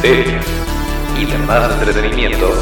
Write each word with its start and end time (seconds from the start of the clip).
series 0.00 0.44
y 1.18 1.24
demás 1.24 1.72
entretenimiento 1.72 2.54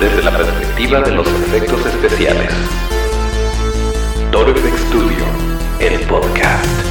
desde 0.00 0.22
la 0.22 0.36
perspectiva 0.36 1.00
de 1.00 1.10
los 1.12 1.26
efectos 1.28 1.84
especiales. 1.86 2.52
Toro 4.30 4.54
Studio, 4.56 5.24
el 5.80 6.00
podcast. 6.06 6.89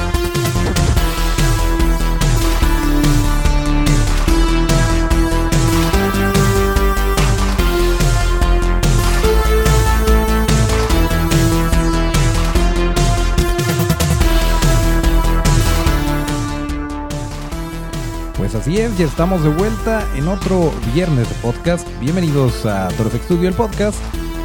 Así 18.59 18.77
es, 18.77 18.97
ya 18.97 19.05
estamos 19.05 19.41
de 19.41 19.49
vuelta 19.49 20.05
en 20.15 20.27
otro 20.27 20.73
viernes 20.93 21.29
de 21.29 21.35
podcast. 21.35 21.87
Bienvenidos 22.01 22.65
a 22.65 22.89
Torfex 22.89 23.23
Studio, 23.23 23.47
el 23.47 23.55
podcast, 23.55 23.97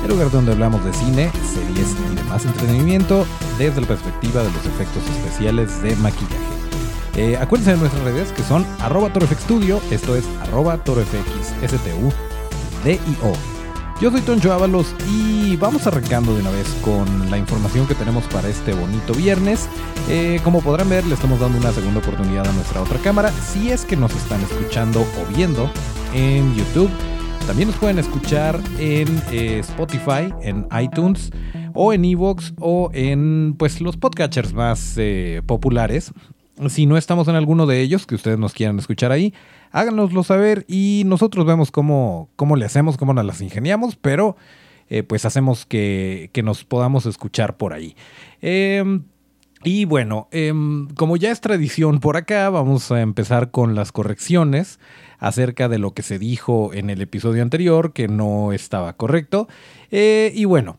el 0.04 0.10
lugar 0.10 0.30
donde 0.30 0.52
hablamos 0.52 0.84
de 0.84 0.92
cine, 0.92 1.32
series 1.32 1.96
y 2.12 2.14
demás 2.14 2.45
entretenimiento 2.45 3.27
desde 3.59 3.80
la 3.80 3.88
perspectiva 3.88 4.45
de 4.45 4.52
los 4.52 4.66
efectos 4.66 5.02
especiales 5.16 5.82
de 5.82 5.96
maquillaje. 5.96 6.37
Eh, 7.16 7.37
acuérdense 7.37 7.73
de 7.73 7.78
nuestras 7.78 8.04
redes 8.04 8.30
que 8.30 8.45
son 8.45 8.64
arroba 8.78 9.10
Studio, 9.40 9.80
esto 9.90 10.15
es 10.15 10.24
arroba 10.42 10.78
torofxstudio. 10.78 12.12
Yo 14.01 14.11
soy 14.11 14.23
Toncho 14.23 14.53
Ábalos 14.53 14.95
y 15.09 15.57
vamos 15.57 15.87
arrancando 15.87 16.35
de 16.35 16.41
una 16.41 16.51
vez 16.51 16.69
con 16.83 17.30
la 17.30 17.39
información 17.39 17.87
que 17.87 17.95
tenemos 17.95 18.25
para 18.25 18.48
este 18.48 18.75
bonito 18.75 19.15
viernes. 19.15 19.69
Eh, 20.09 20.41
como 20.43 20.61
podrán 20.61 20.89
ver, 20.89 21.07
le 21.07 21.15
estamos 21.15 21.39
dando 21.39 21.59
una 21.59 21.73
segunda 21.73 22.01
oportunidad 22.01 22.47
a 22.47 22.52
nuestra 22.52 22.83
otra 22.83 22.99
cámara. 22.99 23.30
Si 23.30 23.71
es 23.71 23.85
que 23.85 23.96
nos 23.96 24.15
están 24.15 24.43
escuchando 24.43 25.01
o 25.01 25.35
viendo 25.35 25.71
en 26.13 26.55
YouTube, 26.57 26.91
también 27.46 27.68
nos 27.68 27.79
pueden 27.79 28.01
escuchar 28.01 28.60
en 28.79 29.09
eh, 29.30 29.60
Spotify, 29.60 30.35
en 30.43 30.66
iTunes 30.83 31.30
o 31.73 31.93
en 31.93 32.05
Evox 32.05 32.52
o 32.59 32.90
en 32.93 33.55
pues 33.57 33.80
los 33.80 33.96
podcatchers 33.96 34.52
más 34.55 34.95
eh, 34.96 35.40
populares. 35.46 36.13
Si 36.68 36.87
no 36.87 36.96
estamos 36.96 37.29
en 37.29 37.37
alguno 37.37 37.66
de 37.66 37.80
ellos, 37.80 38.07
que 38.07 38.15
ustedes 38.15 38.38
nos 38.38 38.55
quieran 38.55 38.79
escuchar 38.79 39.13
ahí, 39.13 39.35
háganoslo 39.75 40.23
saber 40.23 40.65
y 40.69 41.03
nosotros 41.05 41.45
vemos 41.45 41.73
cómo, 41.73 42.30
cómo 42.37 42.55
le 42.55 42.65
hacemos, 42.65 42.97
cómo 42.97 43.13
nos 43.13 43.25
las 43.25 43.41
ingeniamos, 43.41 43.97
pero 43.97 44.37
eh, 44.89 45.03
pues 45.03 45.25
hacemos 45.25 45.67
que, 45.67 46.30
nos 46.45 46.65
podamos 46.65 47.07
escuchar 47.07 47.57
por 47.57 47.73
ahí. 47.73 47.97
Em, 48.41 49.02
y 49.65 49.85
bueno, 49.85 50.29
em, 50.30 50.87
como 50.95 51.17
ya 51.17 51.33
es 51.33 51.41
tradición 51.41 51.99
por 51.99 52.17
acá, 52.17 52.51
vamos 52.51 52.93
a 52.93 53.01
empezar 53.01 53.51
con 53.51 53.75
las 53.75 53.91
correcciones 53.91 54.79
acerca 55.19 55.69
de 55.69 55.79
lo 55.79 55.93
que 55.93 56.02
se 56.02 56.21
dijo 56.21 56.73
en 56.73 56.89
el 56.89 57.01
episodio 57.01 57.43
anterior, 57.43 57.93
que 57.93 58.07
no 58.07 58.52
estaba 58.52 58.93
correcto. 58.93 59.49
Eh, 59.91 60.30
y 60.37 60.45
bueno, 60.45 60.79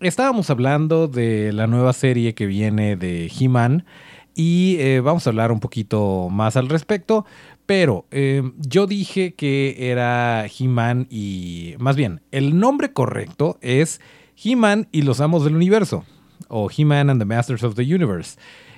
estábamos 0.00 0.50
hablando 0.50 1.08
de 1.08 1.50
la 1.54 1.66
nueva 1.66 1.94
serie 1.94 2.34
que 2.34 2.44
viene 2.44 2.96
de 2.96 3.32
He-Man 3.34 3.86
y 4.34 4.76
eh, 4.80 5.00
vamos 5.00 5.26
a 5.26 5.30
hablar 5.30 5.52
un 5.52 5.60
poquito 5.60 6.28
más 6.30 6.56
al 6.56 6.68
respecto. 6.68 7.24
Pero 7.66 8.06
eh, 8.10 8.42
yo 8.58 8.86
dije 8.86 9.34
que 9.34 9.90
era 9.90 10.46
He-Man 10.46 11.06
y... 11.10 11.74
Más 11.78 11.96
bien, 11.96 12.20
el 12.30 12.58
nombre 12.58 12.92
correcto 12.92 13.58
es 13.62 14.00
He-Man 14.42 14.88
y 14.92 15.02
los 15.02 15.20
Amos 15.20 15.44
del 15.44 15.56
Universo. 15.56 16.04
O 16.48 16.68
He-Man 16.70 17.08
and 17.08 17.20
the 17.20 17.24
Masters 17.24 17.62
of 17.62 17.74
the 17.74 17.82
Universe. 17.82 18.36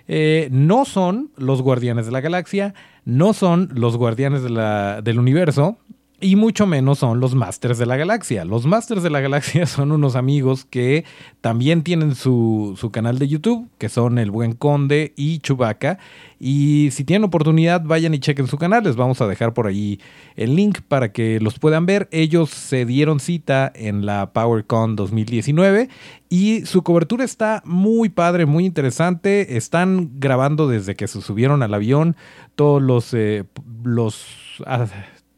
Eh, 0.08 0.48
no 0.52 0.84
son 0.84 1.30
los 1.36 1.62
Guardianes 1.62 2.06
de 2.06 2.12
la 2.12 2.20
Galaxia, 2.20 2.74
no 3.04 3.32
son 3.32 3.70
los 3.74 3.96
Guardianes 3.96 4.42
del 4.44 5.18
Universo, 5.18 5.78
y 6.18 6.34
mucho 6.36 6.66
menos 6.66 7.00
son 7.00 7.20
los 7.20 7.34
Masters 7.34 7.76
de 7.78 7.84
la 7.84 7.96
Galaxia. 7.96 8.46
Los 8.46 8.64
Masters 8.64 9.02
de 9.02 9.10
la 9.10 9.20
Galaxia 9.20 9.66
son 9.66 9.92
unos 9.92 10.16
amigos 10.16 10.64
que 10.64 11.04
también 11.42 11.82
tienen 11.82 12.14
su, 12.14 12.74
su, 12.80 12.90
canal 12.90 13.18
de 13.18 13.28
YouTube, 13.28 13.68
que 13.76 13.90
son 13.90 14.18
El 14.18 14.30
Buen 14.30 14.52
Conde 14.52 15.12
y 15.16 15.40
Chubaca. 15.40 15.98
Y 16.40 16.88
si 16.92 17.04
tienen 17.04 17.24
oportunidad, 17.24 17.82
vayan 17.82 18.14
y 18.14 18.18
chequen 18.18 18.46
su 18.46 18.56
canal. 18.56 18.84
Les 18.84 18.96
vamos 18.96 19.20
a 19.20 19.26
dejar 19.26 19.52
por 19.52 19.66
ahí 19.66 20.00
el 20.36 20.56
link 20.56 20.80
para 20.88 21.12
que 21.12 21.38
los 21.40 21.58
puedan 21.58 21.84
ver. 21.84 22.08
Ellos 22.10 22.48
se 22.48 22.86
dieron 22.86 23.20
cita 23.20 23.70
en 23.74 24.06
la 24.06 24.32
PowerCon 24.32 24.96
2019 24.96 25.90
y 26.30 26.64
su 26.64 26.82
cobertura 26.82 27.24
está 27.24 27.62
muy 27.66 28.08
padre, 28.08 28.46
muy 28.46 28.64
interesante. 28.64 29.58
Están 29.58 30.12
grabando 30.18 30.66
desde 30.66 30.94
que 30.94 31.08
se 31.08 31.20
subieron 31.20 31.62
al 31.62 31.74
avión 31.74 32.16
todos 32.54 32.80
los... 32.80 33.12
Eh, 33.12 33.44
los 33.84 34.26
ah, 34.66 34.86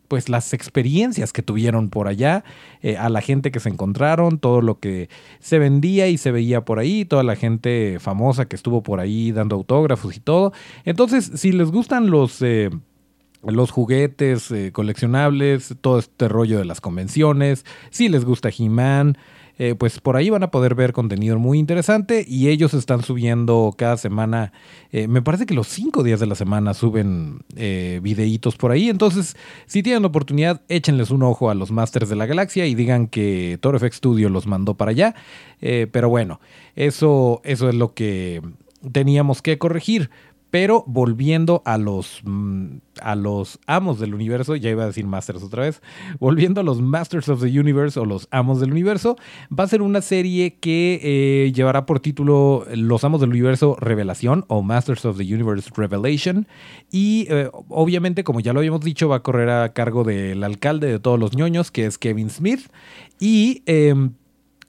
pues 0.09 0.29
las 0.29 0.53
experiencias 0.53 1.33
que 1.33 1.43
tuvieron 1.43 1.91
por 1.91 2.09
allá, 2.09 2.45
eh, 2.83 2.97
a 2.97 3.09
la 3.09 3.21
gente 3.21 3.51
que 3.51 3.61
se 3.61 3.69
encontraron, 3.69 4.39
todo 4.39 4.63
lo 4.63 4.81
que 4.81 5.09
se 5.39 5.59
vendía 5.59 6.09
y 6.09 6.19
se 6.19 6.33
veía 6.33 6.65
por 6.65 6.79
ahí, 6.79 7.05
toda 7.05 7.23
la 7.23 7.37
gente 7.37 7.99
famosa 8.01 8.47
que 8.47 8.57
estuvo 8.57 8.83
por 8.83 9.01
ahí 9.01 9.33
dando 9.33 9.57
autógrafos 9.57 10.17
y 10.17 10.21
todo. 10.21 10.53
Entonces, 10.85 11.31
si 11.35 11.53
les 11.53 11.71
gustan 11.71 12.11
los... 12.11 12.43
Eh, 12.43 12.71
los 13.45 13.71
juguetes 13.71 14.51
eh, 14.51 14.73
coleccionables, 14.73 15.77
todo 15.81 16.01
este 16.01 16.27
rollo 16.27 16.59
de 16.59 16.65
las 16.65 16.81
convenciones, 16.81 17.65
si 17.91 18.09
les 18.09 18.25
gusta 18.25 18.51
He-Man, 18.51 19.17
eh, 19.59 19.75
pues 19.75 20.01
por 20.01 20.17
ahí 20.17 20.31
van 20.31 20.43
a 20.43 20.51
poder 20.51 20.75
ver 20.75 20.93
contenido 20.93 21.39
muy 21.39 21.59
interesante 21.59 22.25
y 22.27 22.49
ellos 22.49 22.75
están 22.75 23.03
subiendo 23.03 23.75
cada 23.77 23.97
semana, 23.97 24.53
eh, 24.93 25.09
me 25.09 25.21
parece 25.21 25.47
que 25.47 25.55
los 25.55 25.69
cinco 25.69 26.03
días 26.03 26.21
de 26.21 26.27
la 26.27 26.35
semana 26.35 26.75
suben 26.75 27.41
eh, 27.57 28.01
videitos 28.03 28.57
por 28.57 28.71
ahí, 28.71 28.89
entonces 28.89 29.37
si 29.67 29.83
tienen 29.83 30.05
oportunidad 30.05 30.63
échenles 30.69 31.11
un 31.11 31.23
ojo 31.23 31.51
a 31.51 31.55
los 31.55 31.71
Masters 31.71 32.09
de 32.09 32.17
la 32.17 32.27
Galaxia 32.27 32.67
y 32.67 32.75
digan 32.75 33.09
que 33.09 33.59
Toro 33.61 33.79
FX 33.79 33.97
Studio 33.97 34.29
los 34.29 34.47
mandó 34.47 34.75
para 34.75 34.93
allá, 34.93 35.15
pero 35.61 36.09
bueno, 36.09 36.41
eso, 36.77 37.41
eso 37.45 37.69
es 37.69 37.75
lo 37.75 37.95
que 37.95 38.41
teníamos 38.93 39.43
que 39.43 39.59
corregir. 39.59 40.11
Pero 40.51 40.85
volviendo 40.87 41.63
a 41.67 41.77
los, 41.77 42.23
mm, 42.25 42.79
a 43.03 43.15
los 43.15 43.59
amos 43.67 44.01
del 44.01 44.15
universo, 44.15 44.57
ya 44.57 44.71
iba 44.71 44.85
a 44.85 44.87
decir 44.87 45.07
Masters 45.07 45.43
otra 45.43 45.65
vez, 45.65 45.83
volviendo 46.19 46.61
a 46.61 46.65
los 46.65 46.81
Masters 46.81 47.29
of 47.29 47.43
the 47.43 47.61
Universe 47.61 48.01
o 48.01 48.05
los 48.05 48.29
amos 48.31 48.61
del 48.61 48.71
universo, 48.73 49.17
va 49.57 49.65
a 49.65 49.69
ser 49.69 49.83
una 49.83 50.01
serie 50.01 50.55
que 50.55 51.01
eh, 51.03 51.53
llevará 51.53 51.85
por 51.85 52.01
título 52.01 52.65
Los 52.75 53.05
amos 53.05 53.21
del 53.21 53.31
universo 53.31 53.77
Revelación 53.79 54.45
o 54.49 54.63
Masters 54.63 55.05
of 55.05 55.19
the 55.19 55.35
Universe 55.35 55.71
Revelation. 55.77 56.47
Y 56.91 57.27
eh, 57.29 57.51
obviamente, 57.69 58.25
como 58.25 58.41
ya 58.41 58.53
lo 58.53 58.61
habíamos 58.61 58.81
dicho, 58.81 59.09
va 59.09 59.17
a 59.17 59.23
correr 59.23 59.51
a 59.51 59.73
cargo 59.73 60.05
del 60.05 60.43
alcalde 60.45 60.87
de 60.87 60.99
todos 60.99 61.19
los 61.19 61.37
ñoños, 61.37 61.71
que 61.71 61.85
es 61.85 61.99
Kevin 61.99 62.31
Smith. 62.31 62.71
Y 63.21 63.63
em, 63.67 64.13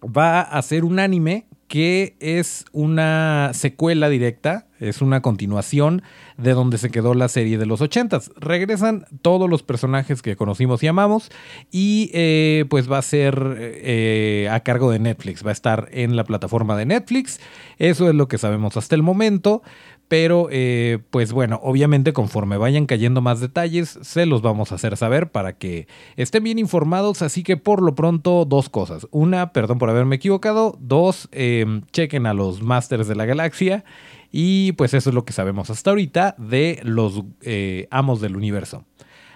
va 0.03 0.41
a 0.41 0.61
ser 0.61 0.83
un 0.83 0.99
anime 0.99 1.45
que 1.69 2.17
es 2.19 2.65
una 2.71 3.51
secuela 3.53 4.09
directa, 4.09 4.65
es 4.79 5.01
una 5.03 5.21
continuación 5.21 6.01
de 6.35 6.53
donde 6.53 6.79
se 6.79 6.89
quedó 6.89 7.13
la 7.13 7.27
serie 7.27 7.59
de 7.59 7.67
los 7.67 7.79
ochentas. 7.79 8.31
Regresan 8.37 9.05
todos 9.21 9.47
los 9.47 9.61
personajes 9.61 10.23
que 10.23 10.35
conocimos 10.35 10.81
y 10.81 10.87
amamos 10.87 11.29
y 11.71 12.09
eh, 12.13 12.65
pues 12.69 12.91
va 12.91 12.97
a 12.97 13.03
ser 13.03 13.55
eh, 13.59 14.49
a 14.51 14.61
cargo 14.61 14.89
de 14.89 14.97
Netflix, 14.97 15.45
va 15.45 15.51
a 15.51 15.53
estar 15.53 15.89
en 15.91 16.15
la 16.15 16.23
plataforma 16.23 16.75
de 16.75 16.87
Netflix. 16.87 17.39
Eso 17.77 18.09
es 18.09 18.15
lo 18.15 18.27
que 18.27 18.39
sabemos 18.39 18.75
hasta 18.75 18.95
el 18.95 19.03
momento. 19.03 19.61
Pero, 20.09 20.47
eh, 20.51 20.97
pues 21.11 21.31
bueno, 21.31 21.59
obviamente 21.63 22.13
conforme 22.13 22.57
vayan 22.57 22.87
cayendo 22.87 23.21
más 23.21 23.39
detalles, 23.39 23.99
se 24.01 24.25
los 24.25 24.41
vamos 24.41 24.71
a 24.71 24.75
hacer 24.75 24.97
saber 24.97 25.31
para 25.31 25.53
que 25.53 25.87
estén 26.17 26.43
bien 26.43 26.57
informados. 26.57 27.21
Así 27.21 27.43
que 27.43 27.57
por 27.57 27.83
lo 27.83 27.93
pronto, 27.93 28.43
dos 28.43 28.69
cosas. 28.69 29.07
Una, 29.11 29.53
perdón 29.53 29.77
por 29.77 29.89
haberme 29.89 30.15
equivocado. 30.15 30.75
Dos, 30.79 31.29
em, 31.31 31.83
chequen 31.91 32.25
a 32.25 32.33
los 32.33 32.63
Masters 32.63 33.07
de 33.07 33.15
la 33.15 33.25
Galaxia. 33.25 33.85
Y 34.31 34.71
pues 34.73 34.95
eso 34.95 35.11
es 35.11 35.13
lo 35.13 35.25
que 35.25 35.33
sabemos 35.33 35.69
hasta 35.69 35.91
ahorita 35.91 36.35
de 36.39 36.79
los 36.83 37.23
eh, 37.41 37.87
amos 37.91 38.19
del 38.19 38.35
universo. 38.35 38.85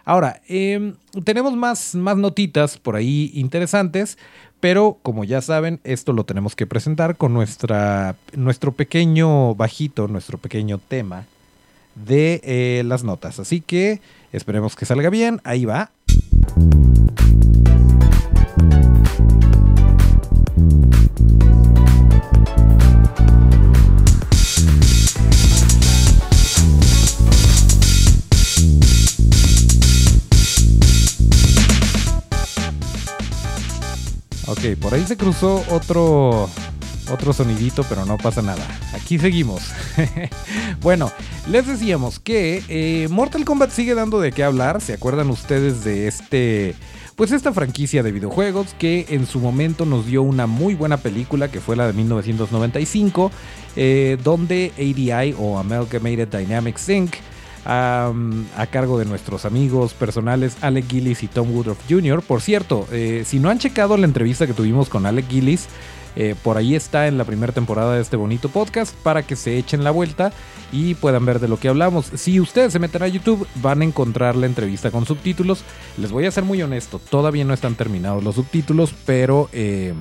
Ahora, 0.05 0.41
em, 0.47 0.95
tenemos 1.23 1.55
más, 1.55 1.95
más 1.95 2.17
notitas 2.17 2.77
por 2.77 2.95
ahí 2.95 3.31
interesantes, 3.33 4.17
pero 4.59 4.97
como 5.01 5.23
ya 5.23 5.41
saben, 5.41 5.79
esto 5.83 6.13
lo 6.13 6.25
tenemos 6.25 6.55
que 6.55 6.67
presentar 6.67 7.17
con 7.17 7.33
nuestra, 7.33 8.15
nuestro 8.33 8.71
pequeño 8.71 9.55
bajito, 9.55 10.07
nuestro 10.07 10.37
pequeño 10.37 10.77
tema 10.77 11.25
de 11.95 12.41
eh, 12.43 12.83
las 12.85 13.03
notas. 13.03 13.39
Así 13.39 13.61
que 13.61 14.01
esperemos 14.31 14.75
que 14.75 14.85
salga 14.85 15.09
bien. 15.09 15.41
Ahí 15.43 15.65
va. 15.65 15.91
Ok, 34.47 34.77
por 34.79 34.93
ahí 34.93 35.05
se 35.05 35.17
cruzó 35.17 35.63
otro 35.69 36.49
otro 37.11 37.33
sonidito, 37.33 37.83
pero 37.87 38.05
no 38.05 38.17
pasa 38.17 38.41
nada. 38.41 38.65
Aquí 38.93 39.19
seguimos. 39.19 39.61
bueno, 40.81 41.11
les 41.47 41.67
decíamos 41.67 42.19
que 42.19 42.63
eh, 42.69 43.07
Mortal 43.09 43.45
Kombat 43.45 43.71
sigue 43.71 43.93
dando 43.95 44.19
de 44.19 44.31
qué 44.31 44.43
hablar. 44.43 44.81
¿Se 44.81 44.93
acuerdan 44.93 45.29
ustedes 45.29 45.83
de 45.83 46.07
este... 46.07 46.75
Pues 47.15 47.31
esta 47.31 47.53
franquicia 47.53 48.01
de 48.01 48.11
videojuegos 48.11 48.73
que 48.79 49.05
en 49.09 49.27
su 49.27 49.39
momento 49.39 49.85
nos 49.85 50.07
dio 50.07 50.23
una 50.23 50.47
muy 50.47 50.73
buena 50.73 50.97
película 50.97 51.51
que 51.51 51.61
fue 51.61 51.75
la 51.75 51.85
de 51.85 51.93
1995, 51.93 53.31
eh, 53.75 54.17
donde 54.23 54.71
ADI 54.77 55.35
o 55.37 55.59
Amalgamated 55.59 56.27
Dynamics 56.27 56.89
Inc 56.89 57.13
a 57.65 58.67
cargo 58.71 58.99
de 58.99 59.05
nuestros 59.05 59.45
amigos 59.45 59.93
personales 59.93 60.57
Alec 60.61 60.89
Gillis 60.89 61.23
y 61.23 61.27
Tom 61.27 61.51
Woodruff 61.51 61.79
Jr. 61.89 62.21
Por 62.21 62.41
cierto, 62.41 62.87
eh, 62.91 63.23
si 63.25 63.39
no 63.39 63.49
han 63.49 63.59
checado 63.59 63.97
la 63.97 64.05
entrevista 64.05 64.47
que 64.47 64.53
tuvimos 64.53 64.89
con 64.89 65.05
Alec 65.05 65.29
Gillis, 65.29 65.67
eh, 66.15 66.35
por 66.43 66.57
ahí 66.57 66.75
está 66.75 67.07
en 67.07 67.17
la 67.17 67.25
primera 67.25 67.53
temporada 67.53 67.95
de 67.95 68.01
este 68.01 68.17
bonito 68.17 68.49
podcast 68.49 68.95
para 68.97 69.23
que 69.23 69.35
se 69.35 69.57
echen 69.57 69.83
la 69.83 69.91
vuelta 69.91 70.31
y 70.71 70.93
puedan 70.95 71.25
ver 71.25 71.39
de 71.39 71.47
lo 71.47 71.57
que 71.57 71.69
hablamos. 71.69 72.05
Si 72.15 72.39
ustedes 72.39 72.73
se 72.73 72.79
meten 72.79 73.03
a 73.03 73.07
YouTube 73.07 73.47
van 73.55 73.81
a 73.81 73.85
encontrar 73.85 74.35
la 74.35 74.45
entrevista 74.45 74.91
con 74.91 75.05
subtítulos. 75.05 75.63
Les 75.97 76.11
voy 76.11 76.25
a 76.25 76.31
ser 76.31 76.43
muy 76.43 76.61
honesto, 76.61 76.99
todavía 76.99 77.45
no 77.45 77.53
están 77.53 77.75
terminados 77.75 78.23
los 78.23 78.35
subtítulos, 78.35 78.93
pero... 79.05 79.49
Eh, 79.53 79.93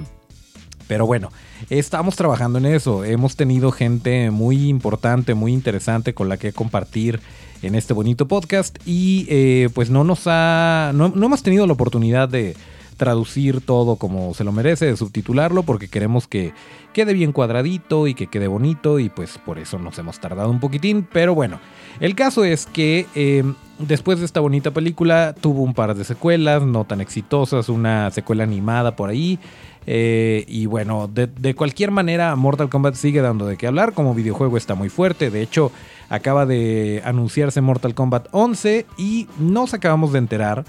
pero 0.87 1.07
bueno, 1.07 1.31
estamos 1.71 2.17
trabajando 2.17 2.59
en 2.59 2.67
eso. 2.67 3.05
Hemos 3.05 3.37
tenido 3.37 3.73
gente 3.73 4.31
muy 4.31 4.69
importante, 4.69 5.35
muy 5.35 5.53
interesante 5.53 6.15
con 6.15 6.29
la 6.29 6.37
que 6.37 6.53
compartir 6.53 7.21
en 7.63 7.75
este 7.75 7.95
bonito 7.95 8.27
podcast 8.27 8.77
y 8.85 9.27
eh, 9.29 9.69
pues 9.73 9.89
no 9.89 10.05
nos 10.05 10.23
ha, 10.27 10.93
no, 10.95 11.07
hemos 11.07 11.43
tenido 11.43 11.67
la 11.67 11.73
oportunidad 11.73 12.29
de 12.29 12.57
traducir 12.97 13.61
todo 13.61 13.97
como 13.97 14.35
se 14.35 14.45
lo 14.45 14.53
merece, 14.53 14.87
de 14.87 14.97
subtitularlo, 14.97 15.63
porque 15.63 15.89
queremos 15.89 16.29
que 16.29 16.53
quede 16.93 17.15
bien 17.15 17.33
cuadradito 17.33 18.07
y 18.07 18.15
que 18.15 18.27
quede 18.27 18.47
bonito 18.47 18.99
y 18.99 19.09
pues 19.09 19.39
por 19.39 19.59
eso 19.59 19.79
nos 19.79 19.99
hemos 19.99 20.21
tardado 20.21 20.51
un 20.51 20.61
poquitín, 20.61 21.07
pero 21.11 21.35
bueno, 21.35 21.59
el 22.01 22.15
caso 22.15 22.45
es 22.45 22.67
que 22.67 23.07
em, 23.15 23.55
después 23.79 24.19
de 24.19 24.27
esta 24.27 24.41
bonita 24.41 24.71
película 24.73 25.35
tuvo 25.41 25.63
un 25.63 25.75
par 25.75 25.95
de 25.95 26.05
secuelas, 26.05 26.63
no 26.63 26.85
tan 26.85 27.01
exitosas, 27.01 27.69
una 27.69 28.11
secuela 28.11 28.45
animada 28.45 28.95
por 28.95 29.11
ahí, 29.11 29.39
eh, 29.87 30.45
y 30.47 30.67
bueno, 30.67 31.09
de, 31.09 31.55
cualquier 31.55 31.91
manera, 31.91 32.35
Mortal 32.37 32.69
Kombat 32.69 32.95
sigue 32.95 33.21
dando 33.21 33.47
de 33.47 33.57
qué 33.57 33.67
hablar. 33.67 33.93
Como 33.93 34.15
videojuego 34.15 34.57
está 34.57 34.75
muy 34.75 34.89
fuerte. 34.89 35.31
De 35.31 35.43
hecho, 35.43 35.73
acaba 36.09 36.47
de 36.47 37.03
anunciarse 37.05 37.61
Mortal 37.61 37.95
Kombat 37.95 38.29
11 38.33 38.87
y 38.97 39.29
nos 39.39 39.75
acabamos 39.75 40.13
de 40.13 40.19
enterar 40.19 40.65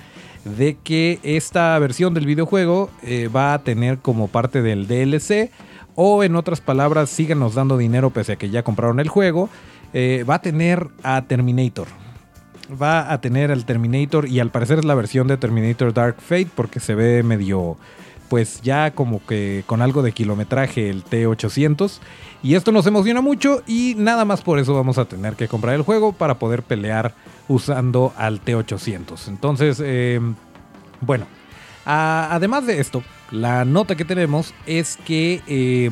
de 0.45 0.77
que 0.83 1.19
esta 1.23 1.77
versión 1.79 2.13
del 2.13 2.25
videojuego 2.25 2.89
eh, 3.01 3.29
va 3.33 3.53
a 3.53 3.59
tener 3.63 3.99
como 3.99 4.27
parte 4.27 4.61
del 4.61 4.87
DLC. 4.87 5.51
O 5.95 6.23
en 6.23 6.35
otras 6.35 6.59
palabras, 6.59 7.11
síganos 7.11 7.53
dando 7.53 7.77
dinero 7.77 8.09
pese 8.09 8.33
a 8.33 8.35
que 8.35 8.49
ya 8.49 8.63
compraron 8.63 8.99
el 8.99 9.09
juego. 9.09 9.49
Eh, 9.93 10.25
va 10.27 10.35
a 10.35 10.41
tener 10.41 10.87
a 11.03 11.21
Terminator. 11.21 11.87
Va 12.81 13.13
a 13.13 13.21
tener 13.21 13.51
al 13.51 13.65
Terminator 13.65 14.27
y 14.27 14.39
al 14.39 14.49
parecer 14.49 14.79
es 14.79 14.85
la 14.85 14.95
versión 14.95 15.27
de 15.27 15.37
Terminator 15.37 15.93
Dark 15.93 16.15
Fate 16.19 16.47
porque 16.55 16.79
se 16.79 16.95
ve 16.95 17.21
medio 17.21 17.77
pues 18.33 18.63
ya 18.63 18.95
como 18.95 19.23
que 19.23 19.63
con 19.67 19.83
algo 19.83 20.01
de 20.01 20.11
kilometraje 20.11 20.89
el 20.89 21.05
T800. 21.05 21.99
Y 22.41 22.55
esto 22.55 22.71
nos 22.71 22.87
emociona 22.87 23.21
mucho 23.21 23.61
y 23.67 23.93
nada 23.95 24.25
más 24.25 24.41
por 24.41 24.57
eso 24.57 24.73
vamos 24.73 24.97
a 24.97 25.05
tener 25.05 25.35
que 25.35 25.47
comprar 25.47 25.75
el 25.75 25.83
juego 25.83 26.13
para 26.13 26.39
poder 26.39 26.63
pelear 26.63 27.13
usando 27.47 28.11
al 28.17 28.43
T800. 28.43 29.27
Entonces, 29.27 29.79
eh, 29.85 30.19
bueno, 30.99 31.27
además 31.85 32.65
de 32.65 32.79
esto, 32.79 33.03
la 33.29 33.65
nota 33.65 33.95
que 33.95 34.03
tenemos 34.03 34.55
es 34.65 34.97
que... 34.97 35.43
Eh, 35.45 35.91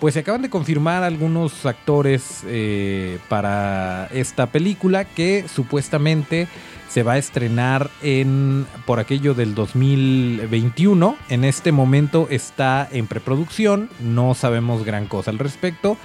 pues 0.00 0.12
se 0.12 0.20
acaban 0.20 0.42
de 0.42 0.50
confirmar 0.50 1.02
algunos 1.02 1.64
actores 1.64 2.42
eh, 2.46 3.18
para 3.30 4.08
esta 4.12 4.46
película 4.46 5.06
que 5.06 5.46
supuestamente 5.48 6.48
se 6.96 7.02
va 7.02 7.12
a 7.12 7.18
estrenar 7.18 7.90
en 8.00 8.66
por 8.86 9.00
aquello 9.00 9.34
del 9.34 9.54
2021. 9.54 11.18
En 11.28 11.44
este 11.44 11.70
momento 11.70 12.26
está 12.30 12.88
en 12.90 13.06
preproducción, 13.06 13.90
no 14.00 14.32
sabemos 14.32 14.82
gran 14.82 15.04
cosa 15.04 15.30
al 15.30 15.38
respecto, 15.38 15.98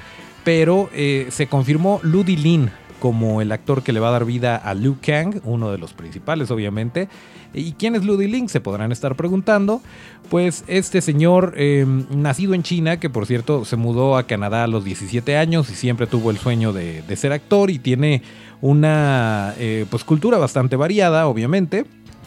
pero 0.43 0.89
eh, 0.93 1.27
se 1.31 1.47
confirmó 1.47 2.01
Ludi 2.03 2.35
Lin 2.35 2.71
como 3.01 3.41
el 3.41 3.51
actor 3.51 3.81
que 3.81 3.93
le 3.93 3.99
va 3.99 4.09
a 4.09 4.11
dar 4.11 4.25
vida 4.25 4.55
a 4.55 4.75
Liu 4.75 4.97
Kang, 5.01 5.41
uno 5.43 5.71
de 5.71 5.79
los 5.79 5.93
principales 5.93 6.51
obviamente. 6.51 7.09
¿Y 7.51 7.71
quién 7.71 7.95
es 7.95 8.05
Ludi 8.05 8.27
Lin? 8.27 8.47
Se 8.47 8.61
podrán 8.61 8.91
estar 8.91 9.15
preguntando. 9.15 9.81
Pues 10.29 10.63
este 10.67 11.01
señor, 11.01 11.55
em, 11.57 12.05
nacido 12.11 12.53
en 12.53 12.61
China, 12.61 12.99
que 12.99 13.09
por 13.09 13.25
cierto 13.25 13.65
se 13.65 13.75
mudó 13.75 14.17
a 14.17 14.27
Canadá 14.27 14.65
a 14.65 14.67
los 14.67 14.85
17 14.85 15.35
años 15.35 15.71
y 15.71 15.73
siempre 15.73 16.05
tuvo 16.05 16.29
el 16.29 16.37
sueño 16.37 16.73
de, 16.73 17.03
ser 17.15 17.33
actor 17.33 17.71
y 17.71 17.79
tiene 17.79 18.21
una 18.61 19.55
eh, 19.57 19.87
pues, 19.89 20.03
cultura 20.03 20.37
bastante 20.37 20.75
variada, 20.75 21.27
obviamente, 21.27 21.85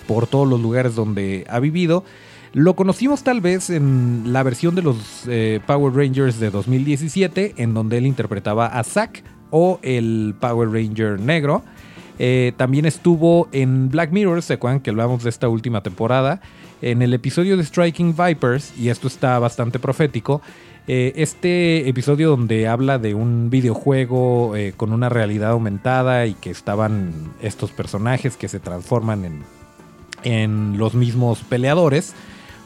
por 0.09 0.27
todos 0.27 0.49
los 0.49 0.61
lugares 0.61 0.97
donde 0.97 1.47
ha 1.49 1.61
vivido. 1.61 2.05
Lo 2.53 2.75
conocimos 2.75 3.23
tal 3.23 3.41
vez 3.41 3.71
en 3.71 4.33
la 4.33 4.43
versión 4.43 4.75
de 4.75 4.83
los 4.83 4.97
eh, 5.29 5.61
Power 5.69 5.95
Rangers 5.95 6.41
de 6.41 6.51
2017, 6.51 7.55
en 7.59 7.75
donde 7.75 7.99
él 7.99 8.07
interpretaba 8.07 8.67
a 8.67 8.83
Zack, 8.83 9.23
o 9.57 9.79
el 9.83 10.35
Power 10.41 10.69
Ranger 10.69 11.21
negro. 11.21 11.63
Eh, 12.19 12.53
también 12.57 12.87
estuvo 12.87 13.49
en 13.53 13.89
Black 13.89 14.11
Mirror, 14.11 14.43
se 14.43 14.55
acuerdan 14.55 14.81
que 14.81 14.91
hablamos 14.91 15.23
de 15.23 15.31
esta 15.31 15.49
última 15.49 15.81
temporada, 15.81 16.41
en 16.83 17.03
el 17.03 17.15
episodio 17.15 17.57
de 17.57 17.63
Striking 17.63 18.17
Vipers, 18.17 18.77
y 18.77 18.89
esto 18.89 19.07
está 19.07 19.39
bastante 19.39 19.79
profético. 19.79 20.43
Eh, 20.89 21.13
este 21.15 21.89
episodio 21.89 22.31
donde 22.31 22.67
habla 22.67 22.99
de 22.99 23.15
un 23.15 23.49
videojuego 23.49 24.57
eh, 24.57 24.75
con 24.77 24.93
una 24.93 25.09
realidad 25.09 25.53
aumentada 25.53 26.27
y 26.27 26.35
que 26.35 26.51
estaban 26.51 27.13
estos 27.41 27.71
personajes 27.71 28.37
que 28.37 28.49
se 28.49 28.59
transforman 28.59 29.25
en, 29.25 29.43
en 30.25 30.79
los 30.79 30.95
mismos 30.95 31.45
peleadores, 31.49 32.13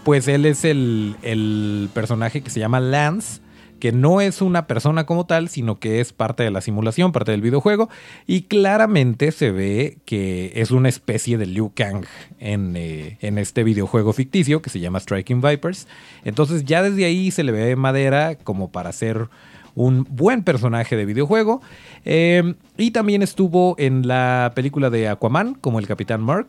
pues 0.05 0.27
él 0.27 0.47
es 0.47 0.65
el, 0.65 1.17
el 1.21 1.91
personaje 1.93 2.41
que 2.41 2.49
se 2.49 2.61
llama 2.61 2.81
Lance 2.81 3.43
que 3.79 3.93
no 3.93 4.21
es 4.21 4.43
una 4.43 4.67
persona 4.67 5.07
como 5.07 5.27
tal, 5.27 5.49
sino 5.49 5.79
que 5.79 6.01
es 6.01 6.13
parte 6.13 6.43
de 6.43 6.51
la 6.51 6.61
simulación, 6.61 7.13
parte 7.13 7.33
del 7.33 7.41
videojuego, 7.41 7.89
y 8.27 8.43
claramente 8.43 9.33
se 9.33 9.51
ve 9.51 9.99
que 10.05 10.53
es 10.55 10.71
una 10.71 10.89
especie 10.89 11.39
de 11.39 11.47
Liu 11.47 11.73
Kang 11.75 12.05
en, 12.39 12.77
eh, 12.77 13.19
este 13.21 13.65
videojuego 13.65 14.13
ficticio 14.13 14.63
que 14.63 14.71
se 14.71 14.81
llama 14.81 15.01
Striking 15.01 15.41
Vipers. 15.41 15.87
Entonces 16.25 16.65
ya 16.65 16.83
desde 16.83 17.05
ahí 17.05 17.31
se 17.31 17.45
le 17.45 17.53
ve 17.53 17.77
madera 17.77 18.37
como 18.37 18.71
para 18.71 18.93
ser 18.93 19.29
un 19.75 20.07
buen 20.11 20.43
personaje 20.43 20.97
de 20.97 21.05
videojuego. 21.05 21.63
Eh, 22.05 22.55
y 22.77 22.91
también 22.91 23.23
estuvo 23.23 23.77
en 23.79 24.09
la 24.09 24.53
película 24.55 24.91
de 24.91 25.09
Aquaman 25.09 25.55
como 25.55 25.79
el 25.79 25.87
Capitán 25.87 26.21
Mark. 26.21 26.49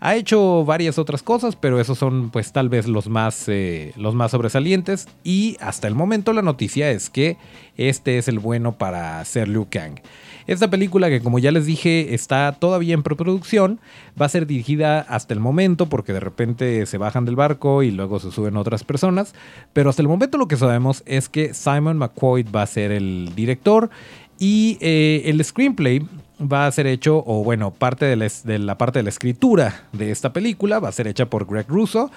Ha 0.00 0.16
hecho 0.16 0.64
varias 0.64 0.98
otras 0.98 1.22
cosas, 1.22 1.56
pero 1.56 1.80
esos 1.80 1.98
son 1.98 2.30
pues 2.30 2.52
tal 2.52 2.68
vez 2.68 2.86
los 2.86 3.08
más, 3.08 3.48
eh, 3.48 3.92
los 3.96 4.14
más 4.14 4.30
sobresalientes. 4.30 5.08
Y 5.24 5.56
hasta 5.60 5.88
el 5.88 5.94
momento 5.94 6.32
la 6.32 6.42
noticia 6.42 6.90
es 6.90 7.10
que 7.10 7.36
este 7.76 8.18
es 8.18 8.28
el 8.28 8.38
bueno 8.38 8.78
para 8.78 9.24
ser 9.24 9.48
Liu 9.48 9.66
Kang. 9.70 10.00
Esta 10.46 10.70
película 10.70 11.08
que 11.08 11.20
como 11.20 11.40
ya 11.40 11.50
les 11.50 11.66
dije 11.66 12.14
está 12.14 12.52
todavía 12.52 12.94
en 12.94 13.02
preproducción, 13.02 13.80
va 14.20 14.26
a 14.26 14.28
ser 14.28 14.46
dirigida 14.46 15.00
hasta 15.00 15.34
el 15.34 15.40
momento 15.40 15.86
porque 15.86 16.12
de 16.12 16.20
repente 16.20 16.86
se 16.86 16.98
bajan 16.98 17.24
del 17.24 17.34
barco 17.34 17.82
y 17.82 17.90
luego 17.90 18.20
se 18.20 18.30
suben 18.30 18.56
otras 18.56 18.84
personas, 18.84 19.34
pero 19.72 19.90
hasta 19.90 20.02
el 20.02 20.08
momento 20.08 20.38
lo 20.38 20.46
que 20.46 20.56
sabemos 20.56 21.02
es 21.04 21.28
que 21.28 21.52
Simon 21.52 21.98
McQuoid 21.98 22.46
va 22.54 22.62
a 22.62 22.66
ser 22.66 22.92
el 22.92 23.32
director 23.34 23.90
y 24.38 24.78
eh, 24.80 25.22
el 25.26 25.44
screenplay 25.44 26.06
va 26.40 26.66
a 26.66 26.72
ser 26.72 26.86
hecho, 26.86 27.22
o 27.26 27.42
bueno, 27.42 27.70
parte 27.70 28.04
de 28.06 28.58
la, 28.58 28.78
parte 28.78 28.98
de 28.98 29.02
la 29.04 29.08
escritura 29.08 29.84
de 29.92 30.10
esta 30.10 30.32
película 30.32 30.78
va 30.78 30.88
a 30.88 30.92
ser 30.92 31.06
hecha 31.06 31.26
por 31.26 31.46
Greg 31.46 31.66
Russo, 31.68 32.10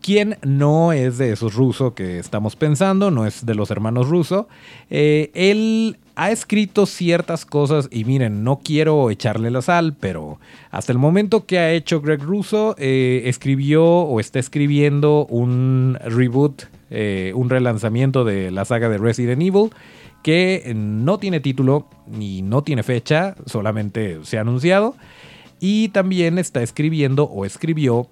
quien 0.00 0.38
no 0.42 0.92
es 0.92 1.18
de 1.18 1.32
esos 1.32 1.54
rusos 1.54 1.92
que 1.92 2.18
estamos 2.18 2.56
pensando, 2.56 3.10
no 3.10 3.26
es 3.26 3.44
de 3.44 3.54
los 3.54 3.70
hermanos 3.70 4.08
Russo. 4.08 4.48
Eh, 4.88 5.30
él 5.34 5.98
ha 6.16 6.30
escrito 6.30 6.86
ciertas 6.86 7.44
cosas 7.44 7.88
y 7.90 8.04
miren, 8.04 8.42
no 8.42 8.60
quiero 8.64 9.10
echarle 9.10 9.50
la 9.50 9.62
sal, 9.62 9.94
pero 9.98 10.38
hasta 10.70 10.92
el 10.92 10.98
momento 10.98 11.44
que 11.46 11.58
ha 11.58 11.72
hecho 11.72 12.00
Greg 12.00 12.22
Russo, 12.22 12.74
eh, 12.78 13.22
escribió 13.26 13.84
o 13.84 14.20
está 14.20 14.38
escribiendo 14.38 15.26
un 15.26 15.98
reboot, 16.04 16.64
eh, 16.90 17.32
un 17.34 17.50
relanzamiento 17.50 18.24
de 18.24 18.50
la 18.50 18.64
saga 18.64 18.88
de 18.88 18.98
Resident 18.98 19.42
Evil 19.42 19.70
que 20.22 20.72
no 20.74 21.18
tiene 21.18 21.40
título 21.40 21.88
ni 22.06 22.42
no 22.42 22.62
tiene 22.62 22.82
fecha, 22.82 23.34
solamente 23.46 24.18
se 24.24 24.38
ha 24.38 24.42
anunciado. 24.42 24.94
Y 25.60 25.88
también 25.88 26.38
está 26.38 26.62
escribiendo 26.62 27.24
o 27.24 27.44
escribió 27.44 28.08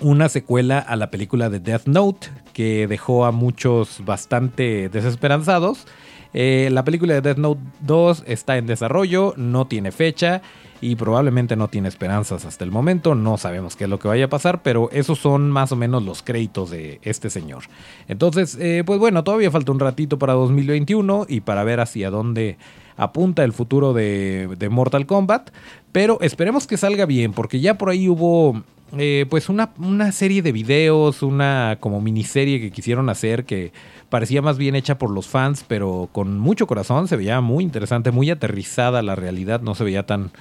una 0.00 0.28
secuela 0.28 0.78
a 0.78 0.96
la 0.96 1.10
película 1.10 1.48
de 1.48 1.60
Death 1.60 1.86
Note 1.86 2.28
que 2.52 2.86
dejó 2.86 3.24
a 3.24 3.32
muchos 3.32 4.04
bastante 4.04 4.88
desesperanzados. 4.88 5.86
Eh, 6.34 6.68
la 6.72 6.84
película 6.84 7.14
de 7.14 7.20
Death 7.20 7.38
Note 7.38 7.60
2 7.80 8.24
está 8.26 8.56
en 8.56 8.66
desarrollo, 8.66 9.34
no 9.36 9.66
tiene 9.66 9.92
fecha 9.92 10.42
y 10.82 10.96
probablemente 10.96 11.54
no 11.54 11.68
tiene 11.68 11.88
esperanzas 11.88 12.44
hasta 12.44 12.64
el 12.64 12.72
momento. 12.72 13.14
No 13.14 13.38
sabemos 13.38 13.76
qué 13.76 13.84
es 13.84 13.90
lo 13.90 14.00
que 14.00 14.08
vaya 14.08 14.24
a 14.24 14.28
pasar, 14.28 14.62
pero 14.62 14.90
esos 14.92 15.18
son 15.18 15.50
más 15.50 15.70
o 15.70 15.76
menos 15.76 16.02
los 16.02 16.22
créditos 16.22 16.70
de 16.70 16.98
este 17.02 17.30
señor. 17.30 17.62
Entonces, 18.08 18.58
eh, 18.60 18.82
pues 18.84 18.98
bueno, 18.98 19.22
todavía 19.22 19.50
falta 19.50 19.70
un 19.70 19.78
ratito 19.78 20.18
para 20.18 20.32
2021 20.32 21.26
y 21.28 21.40
para 21.40 21.62
ver 21.62 21.78
hacia 21.78 22.10
dónde 22.10 22.56
apunta 22.96 23.44
el 23.44 23.52
futuro 23.52 23.92
de, 23.92 24.68
Mortal 24.70 25.06
Kombat. 25.06 25.50
Pero 25.92 26.18
esperemos 26.20 26.66
que 26.66 26.76
salga 26.76 27.06
bien, 27.06 27.32
porque 27.32 27.60
ya 27.60 27.78
por 27.78 27.90
ahí 27.90 28.08
hubo 28.08 28.62
eh, 28.98 29.26
pues 29.30 29.48
una, 29.48 29.70
una, 29.78 30.10
serie 30.10 30.42
de 30.42 30.50
videos, 30.50 31.22
una 31.22 31.76
como 31.78 32.00
miniserie 32.00 32.60
que 32.60 32.72
quisieron 32.72 33.08
hacer 33.08 33.44
que 33.44 33.72
parecía 34.12 34.42
más 34.42 34.58
bien 34.58 34.74
hecha 34.74 34.98
por 34.98 35.08
los 35.08 35.26
fans, 35.26 35.64
pero 35.66 36.10
con 36.12 36.38
mucho 36.38 36.66
corazón, 36.66 37.08
se 37.08 37.16
veía 37.16 37.40
muy 37.40 37.64
interesante, 37.64 38.10
muy 38.10 38.28
aterrizada 38.28 39.00
la 39.00 39.16
realidad, 39.16 39.62
no 39.62 39.74
se 39.74 39.84
veía 39.84 40.04
tan, 40.04 40.32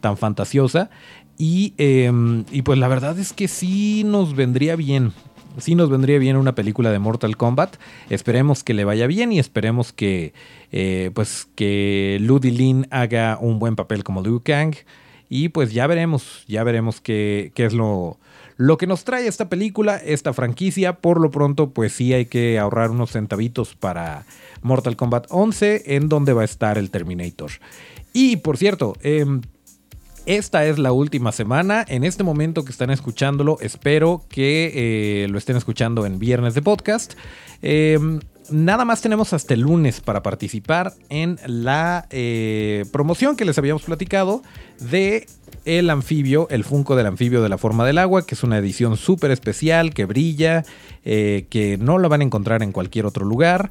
tan 0.00 0.16
fantasiosa. 0.16 0.90
Y, 1.38 1.72
em, 1.78 2.44
y 2.50 2.62
pues 2.62 2.80
la 2.80 2.88
verdad 2.88 3.16
es 3.20 3.32
que 3.32 3.46
sí 3.46 4.02
nos 4.04 4.34
vendría 4.34 4.74
bien 4.74 5.12
sí 5.58 5.74
nos 5.74 5.90
vendría 5.90 6.18
bien 6.18 6.36
una 6.36 6.54
película 6.54 6.90
de 6.90 6.98
Mortal 6.98 7.36
Kombat. 7.36 7.76
Esperemos 8.08 8.64
que 8.64 8.74
le 8.74 8.84
vaya 8.84 9.06
bien 9.06 9.32
y 9.32 9.38
esperemos 9.38 9.92
que, 9.92 10.32
eh, 10.72 11.10
pues, 11.14 11.48
que 11.54 12.18
Ludi 12.20 12.50
Lin 12.50 12.86
haga 12.90 13.36
un 13.40 13.58
buen 13.58 13.76
papel 13.76 14.02
como 14.04 14.22
Liu 14.22 14.42
Kang. 14.42 14.74
Y 15.28 15.50
pues 15.50 15.72
ya 15.72 15.86
veremos, 15.86 16.44
ya 16.48 16.64
veremos 16.64 17.00
qué, 17.00 17.52
qué 17.54 17.64
es 17.64 17.74
lo, 17.74 18.18
lo 18.60 18.76
que 18.76 18.86
nos 18.86 19.04
trae 19.04 19.26
esta 19.26 19.48
película, 19.48 19.96
esta 19.96 20.34
franquicia. 20.34 20.98
Por 20.98 21.18
lo 21.18 21.30
pronto, 21.30 21.70
pues 21.70 21.94
sí 21.94 22.12
hay 22.12 22.26
que 22.26 22.58
ahorrar 22.58 22.90
unos 22.90 23.10
centavitos 23.10 23.74
para 23.74 24.26
Mortal 24.60 24.96
Kombat 24.96 25.28
11, 25.30 25.96
en 25.96 26.10
donde 26.10 26.34
va 26.34 26.42
a 26.42 26.44
estar 26.44 26.76
el 26.76 26.90
Terminator. 26.90 27.52
Y 28.12 28.36
por 28.36 28.58
cierto, 28.58 28.98
eh, 29.00 29.24
esta 30.26 30.66
es 30.66 30.78
la 30.78 30.92
última 30.92 31.32
semana. 31.32 31.86
En 31.88 32.04
este 32.04 32.22
momento 32.22 32.62
que 32.62 32.70
están 32.70 32.90
escuchándolo, 32.90 33.56
espero 33.62 34.26
que 34.28 34.72
eh, 35.24 35.28
lo 35.28 35.38
estén 35.38 35.56
escuchando 35.56 36.04
en 36.04 36.18
viernes 36.18 36.52
de 36.52 36.60
podcast. 36.60 37.14
Em, 37.62 38.20
nada 38.50 38.84
más 38.84 39.02
tenemos 39.02 39.32
hasta 39.32 39.54
el 39.54 39.60
lunes 39.60 40.00
para 40.00 40.22
participar 40.22 40.94
en 41.08 41.38
la 41.46 42.06
eh, 42.10 42.84
promoción 42.92 43.36
que 43.36 43.44
les 43.44 43.58
habíamos 43.58 43.82
platicado 43.82 44.42
de 44.80 45.26
el 45.64 45.90
anfibio, 45.90 46.48
el 46.50 46.64
Funko 46.64 46.96
del 46.96 47.06
anfibio 47.06 47.42
de 47.42 47.48
la 47.48 47.58
forma 47.58 47.86
del 47.86 47.98
agua, 47.98 48.24
que 48.24 48.34
es 48.34 48.42
una 48.42 48.58
edición 48.58 48.96
súper 48.96 49.30
especial, 49.30 49.92
que 49.92 50.06
brilla, 50.06 50.64
eh, 51.04 51.46
que 51.50 51.76
no 51.76 51.98
lo 51.98 52.08
van 52.08 52.22
a 52.22 52.24
encontrar 52.24 52.62
en 52.62 52.72
cualquier 52.72 53.06
otro 53.06 53.24
lugar 53.26 53.70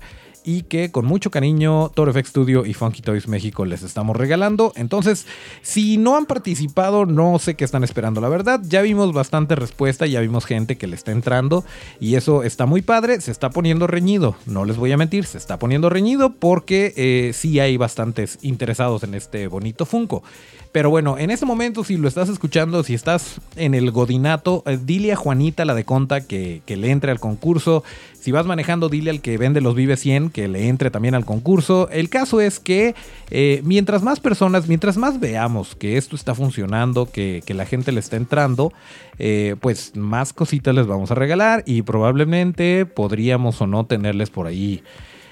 y 0.49 0.63
que 0.63 0.89
con 0.89 1.05
mucho 1.05 1.29
cariño 1.29 1.91
Toro 1.93 2.11
FX 2.11 2.29
Studio 2.29 2.65
y 2.65 2.73
Funky 2.73 3.03
Toys 3.03 3.27
México 3.27 3.65
les 3.65 3.83
estamos 3.83 4.17
regalando. 4.17 4.73
Entonces, 4.75 5.27
si 5.61 5.97
no 5.97 6.17
han 6.17 6.25
participado, 6.25 7.05
no 7.05 7.37
sé 7.37 7.53
qué 7.53 7.63
están 7.63 7.83
esperando, 7.83 8.19
la 8.19 8.29
verdad. 8.29 8.59
Ya 8.63 8.81
vimos 8.81 9.13
bastante 9.13 9.53
respuesta, 9.53 10.07
ya 10.07 10.21
vimos 10.21 10.45
gente 10.45 10.75
que 10.75 10.87
le 10.87 10.95
está 10.95 11.11
entrando 11.11 11.63
y 11.99 12.15
eso 12.15 12.41
está 12.41 12.65
muy 12.65 12.81
padre. 12.81 13.21
Se 13.21 13.29
está 13.29 13.51
poniendo 13.51 13.85
reñido, 13.85 14.37
no 14.47 14.65
les 14.65 14.77
voy 14.77 14.91
a 14.91 14.97
mentir, 14.97 15.25
se 15.25 15.37
está 15.37 15.59
poniendo 15.59 15.87
reñido 15.87 16.33
porque 16.33 16.95
eh, 16.97 17.31
sí 17.33 17.59
hay 17.59 17.77
bastantes 17.77 18.39
interesados 18.41 19.03
en 19.03 19.13
este 19.13 19.47
bonito 19.47 19.85
Funko. 19.85 20.23
Pero 20.71 20.91
bueno, 20.91 21.17
en 21.17 21.31
este 21.31 21.47
momento, 21.47 21.83
si 21.83 21.97
lo 21.97 22.07
estás 22.07 22.29
escuchando, 22.29 22.83
si 22.83 22.93
estás 22.93 23.41
en 23.55 23.73
el 23.73 23.89
Godinato, 23.89 24.61
eh, 24.67 24.77
dile 24.79 25.11
a 25.11 25.15
Juanita, 25.15 25.65
la 25.65 25.73
de 25.73 25.83
Conta, 25.83 26.21
que, 26.21 26.61
que, 26.65 26.77
le 26.77 26.91
entre 26.91 27.11
al 27.11 27.19
concurso. 27.19 27.83
Si 28.19 28.33
vas 28.33 28.45
manejando, 28.45 28.89
dile 28.89 29.11
al 29.11 29.21
que 29.21 29.37
vende 29.37 29.61
los 29.61 29.75
Vive 29.75 29.95
100 29.95 30.29
que 30.31 30.47
le 30.49 30.67
entre 30.67 30.91
también 30.91 31.15
al 31.15 31.25
concurso. 31.25 31.89
El 31.89 32.09
caso 32.09 32.41
es 32.41 32.59
que 32.59 32.93
eh, 33.31 33.61
mientras 33.63 34.03
más 34.03 34.19
personas, 34.19 34.67
mientras 34.67 34.97
más 34.97 35.19
veamos 35.21 35.75
que 35.75 35.97
esto 35.97 36.17
está 36.17 36.35
funcionando, 36.35 37.05
que, 37.05 37.41
la 37.47 37.65
gente 37.65 37.91
le 37.91 38.01
está 38.01 38.17
entrando, 38.17 38.73
eh, 39.17 39.55
pues 39.61 39.95
más 39.95 40.33
cositas 40.33 40.75
les 40.75 40.85
vamos 40.85 41.11
a 41.11 41.15
regalar 41.15 41.63
y 41.65 41.81
probablemente 41.81 42.85
podríamos 42.85 43.61
o 43.61 43.67
no 43.67 43.85
tenerles 43.85 44.29
por 44.29 44.47
ahí 44.47 44.83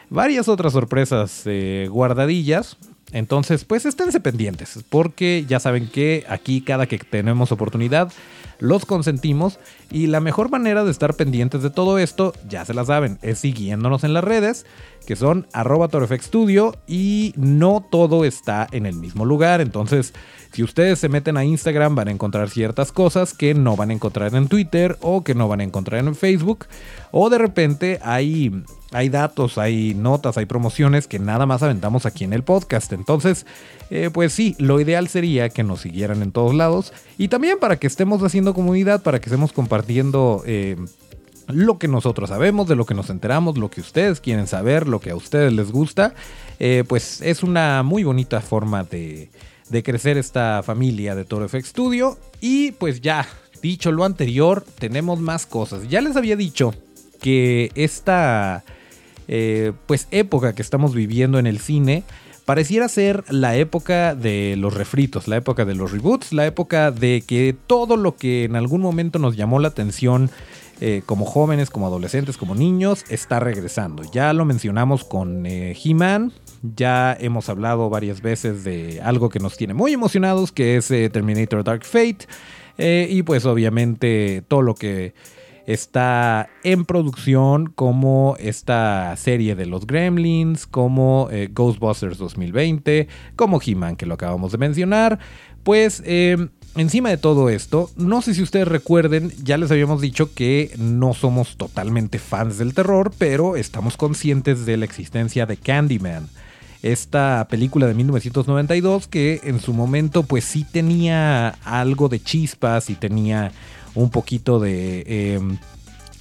varias 0.10 0.48
otras 0.48 0.74
sorpresas 0.74 1.44
guardadillas. 1.90 2.78
Entonces, 3.12 3.64
pues 3.64 3.86
esténse 3.86 4.20
pendientes, 4.20 4.80
porque 4.90 5.46
ya 5.48 5.60
saben 5.60 5.88
que 5.88 6.26
aquí 6.28 6.62
cada 6.62 6.88
que 6.88 6.98
tenemos 6.98 7.52
oportunidad 7.52 8.12
los 8.60 8.86
consentimos 8.86 9.60
y 9.92 10.08
la 10.08 10.20
mejor 10.20 10.50
manera 10.50 10.84
de 10.84 10.92
estar 10.92 11.14
pendientes 11.14 11.62
de 11.62 11.70
todo 11.70 12.00
esto, 12.00 12.34
ya 12.48 12.66
se 12.66 12.74
la 12.74 12.86
saben, 12.86 13.20
es 13.22 13.40
siguiéndonos 13.40 14.04
en 14.04 14.14
las 14.14 14.24
redes, 14.24 14.66
que 15.06 15.16
son 15.16 15.48
arroba 15.54 15.90
Studio 16.20 16.76
y 16.88 17.34
no 17.38 17.86
todo 17.90 18.26
está 18.26 18.68
en 18.72 18.86
el 18.86 18.96
mismo 18.96 19.26
lugar, 19.26 19.62
entonces 19.62 20.14
si 20.52 20.64
ustedes 20.64 21.00
se 21.00 21.10
meten 21.10 21.38
a 21.38 21.46
Instagram 21.46 21.96
van 21.96 22.08
a 22.08 22.12
encontrar 22.12 22.50
ciertas 22.50 22.92
cosas 22.92 23.34
que 23.34 23.54
no 23.54 23.76
van 23.76 23.90
a 23.90 23.94
encontrar 23.94 24.34
en 24.36 24.48
Twitter 24.48 24.98
o 25.02 25.24
que 25.24 25.36
no 25.36 25.48
van 25.48 25.62
a 25.62 25.64
encontrar 25.64 26.06
en 26.06 26.16
Facebook 26.16 26.66
o 27.12 27.30
de 27.30 27.38
repente 27.38 28.00
hay 28.04 28.52
hay 28.92 29.10
datos, 29.10 29.58
hay 29.58 29.94
notas, 29.94 30.38
hay 30.38 30.46
promociones 30.46 31.08
que 31.08 31.20
nada 31.20 31.46
más 31.46 31.62
aventamos 31.62 32.06
aquí 32.06 32.24
en 32.24 32.34
el 32.34 32.44
podcast. 32.44 32.94
Entonces, 32.94 33.46
eh, 33.90 34.10
pues 34.14 34.32
sí, 34.32 34.56
lo 34.60 34.80
ideal 34.80 35.08
sería 35.10 35.50
que 35.50 35.64
nos 35.64 35.82
siguieran 35.82 36.22
en 36.22 36.32
todos 36.32 36.56
lados 36.56 36.94
y 37.18 37.28
también 37.28 37.60
para 37.60 37.78
que 37.78 37.88
estemos 37.88 38.24
haciendo 38.24 38.54
comunidad, 38.54 39.04
para 39.04 39.20
que 39.20 39.26
estemos 39.26 39.52
compartiendo 39.52 40.42
eh, 40.46 40.78
lo 41.48 41.78
que 41.78 41.88
nosotros 41.88 42.30
sabemos, 42.30 42.68
de 42.68 42.76
lo 42.76 42.86
que 42.86 42.94
nos 42.94 43.10
enteramos, 43.10 43.58
lo 43.58 43.70
que 43.70 43.82
ustedes 43.82 44.20
quieren 44.20 44.48
saber, 44.48 44.88
lo 44.88 45.00
que 45.00 45.12
a 45.12 45.16
ustedes 45.16 45.54
les 45.54 45.72
gusta, 45.72 46.14
eh, 46.60 46.84
pues 46.88 47.22
es 47.22 47.44
una 47.44 47.84
muy 47.84 48.04
bonita 48.04 48.42
forma 48.42 48.84
de, 48.84 49.30
de 49.70 49.84
crecer 49.84 50.18
esta 50.18 50.64
familia 50.64 51.16
de 51.16 51.26
Toro 51.26 51.48
FX 51.48 51.68
Studio. 51.68 52.18
Y 52.42 52.72
pues 52.74 53.02
ya, 53.02 53.28
dicho 53.62 53.92
lo 53.92 54.04
anterior, 54.04 54.66
tenemos 54.80 55.20
más 55.20 55.46
cosas. 55.46 55.88
Ya 55.90 56.02
les 56.02 56.16
había 56.16 56.36
dicho 56.36 56.74
que 57.22 57.72
esta 57.76 58.64
eh, 59.28 59.74
pues 59.86 60.08
época 60.12 60.54
que 60.54 60.62
estamos 60.62 60.94
viviendo 60.94 61.40
en 61.40 61.48
el 61.48 61.60
cine 61.60 62.04
pareciera 62.46 62.88
ser 62.88 63.26
la 63.28 63.58
época 63.58 64.16
de 64.16 64.56
los 64.58 64.74
refritos, 64.74 65.28
la 65.28 65.36
época 65.36 65.66
de 65.66 65.76
los 65.76 65.92
reboots, 65.92 66.32
la 66.32 66.46
época 66.46 66.92
de 66.92 67.22
que 67.28 67.54
todo 67.68 67.98
lo 67.98 68.16
que 68.16 68.46
en 68.46 68.56
algún 68.56 68.80
momento 68.80 69.20
nos 69.20 69.36
llamó 69.36 69.60
la 69.60 69.68
atención 69.68 70.30
eh, 70.80 71.02
como 71.06 71.26
jóvenes, 71.26 71.70
como 71.70 71.88
adolescentes, 71.88 72.38
como 72.38 72.56
niños, 72.56 73.04
está 73.10 73.42
regresando. 73.42 74.04
Ya 74.14 74.32
lo 74.32 74.46
mencionamos 74.46 75.04
con 75.04 75.46
eh, 75.46 75.76
He-Man, 75.84 76.32
ya 76.62 77.16
hemos 77.20 77.50
hablado 77.50 77.90
varias 77.90 78.22
veces 78.22 78.64
de 78.64 79.02
algo 79.02 79.30
que 79.30 79.40
nos 79.40 79.58
tiene 79.58 79.74
muy 79.74 79.94
emocionados, 79.94 80.52
que 80.52 80.78
es 80.78 80.88
Terminator 80.88 81.64
Dark 81.64 81.84
Fate, 81.84 82.28
y 82.78 83.24
pues 83.24 83.46
obviamente 83.46 84.44
todo 84.48 84.62
lo 84.62 84.76
que 84.76 85.14
está 85.68 86.50
en 86.64 86.86
producción 86.86 87.68
como 87.68 88.36
esta 88.40 89.16
serie 89.18 89.54
de 89.54 89.66
los 89.66 89.86
Gremlins, 89.86 90.66
como 90.66 91.28
eh, 91.30 91.50
Ghostbusters 91.54 92.18
2020, 92.18 93.08
como 93.36 93.60
He-Man 93.64 93.98
que 93.98 94.06
lo 94.06 94.16
acabamos 94.16 94.54
de 94.54 94.58
mencionar. 94.58 95.20
Pues 95.64 96.02
em, 96.06 96.50
encima 96.78 97.10
de 97.10 97.18
todo 97.18 97.50
esto, 97.50 97.92
no 97.98 98.22
sé 98.22 98.34
si 98.34 98.42
ustedes 98.42 98.68
recuerden, 98.68 99.34
ya 99.44 99.58
les 99.58 99.70
habíamos 99.70 100.00
dicho 100.00 100.34
que 100.34 100.74
no 100.78 101.14
somos 101.14 101.58
totalmente 101.58 102.18
fans 102.18 102.58
del 102.58 102.74
terror, 102.74 103.12
pero 103.18 103.58
estamos 103.58 103.98
conscientes 103.98 104.66
de 104.66 104.78
la 104.78 104.86
existencia 104.86 105.46
de 105.46 105.58
Candyman 105.58 106.30
esta 106.82 107.48
película 107.50 107.88
de 107.88 107.94
1992 107.94 109.08
que 109.08 109.42
en 109.44 109.60
su 109.60 109.74
momento 109.74 110.24
pues 110.24 110.46
sí 110.46 110.64
tenía 110.64 111.50
algo 111.64 112.10
de 112.10 112.22
chispas 112.22 112.90
y 112.90 112.96
tenía 112.96 113.52
un 113.96 114.10
poquito 114.10 114.60
de... 114.60 115.36
Em, 115.36 115.58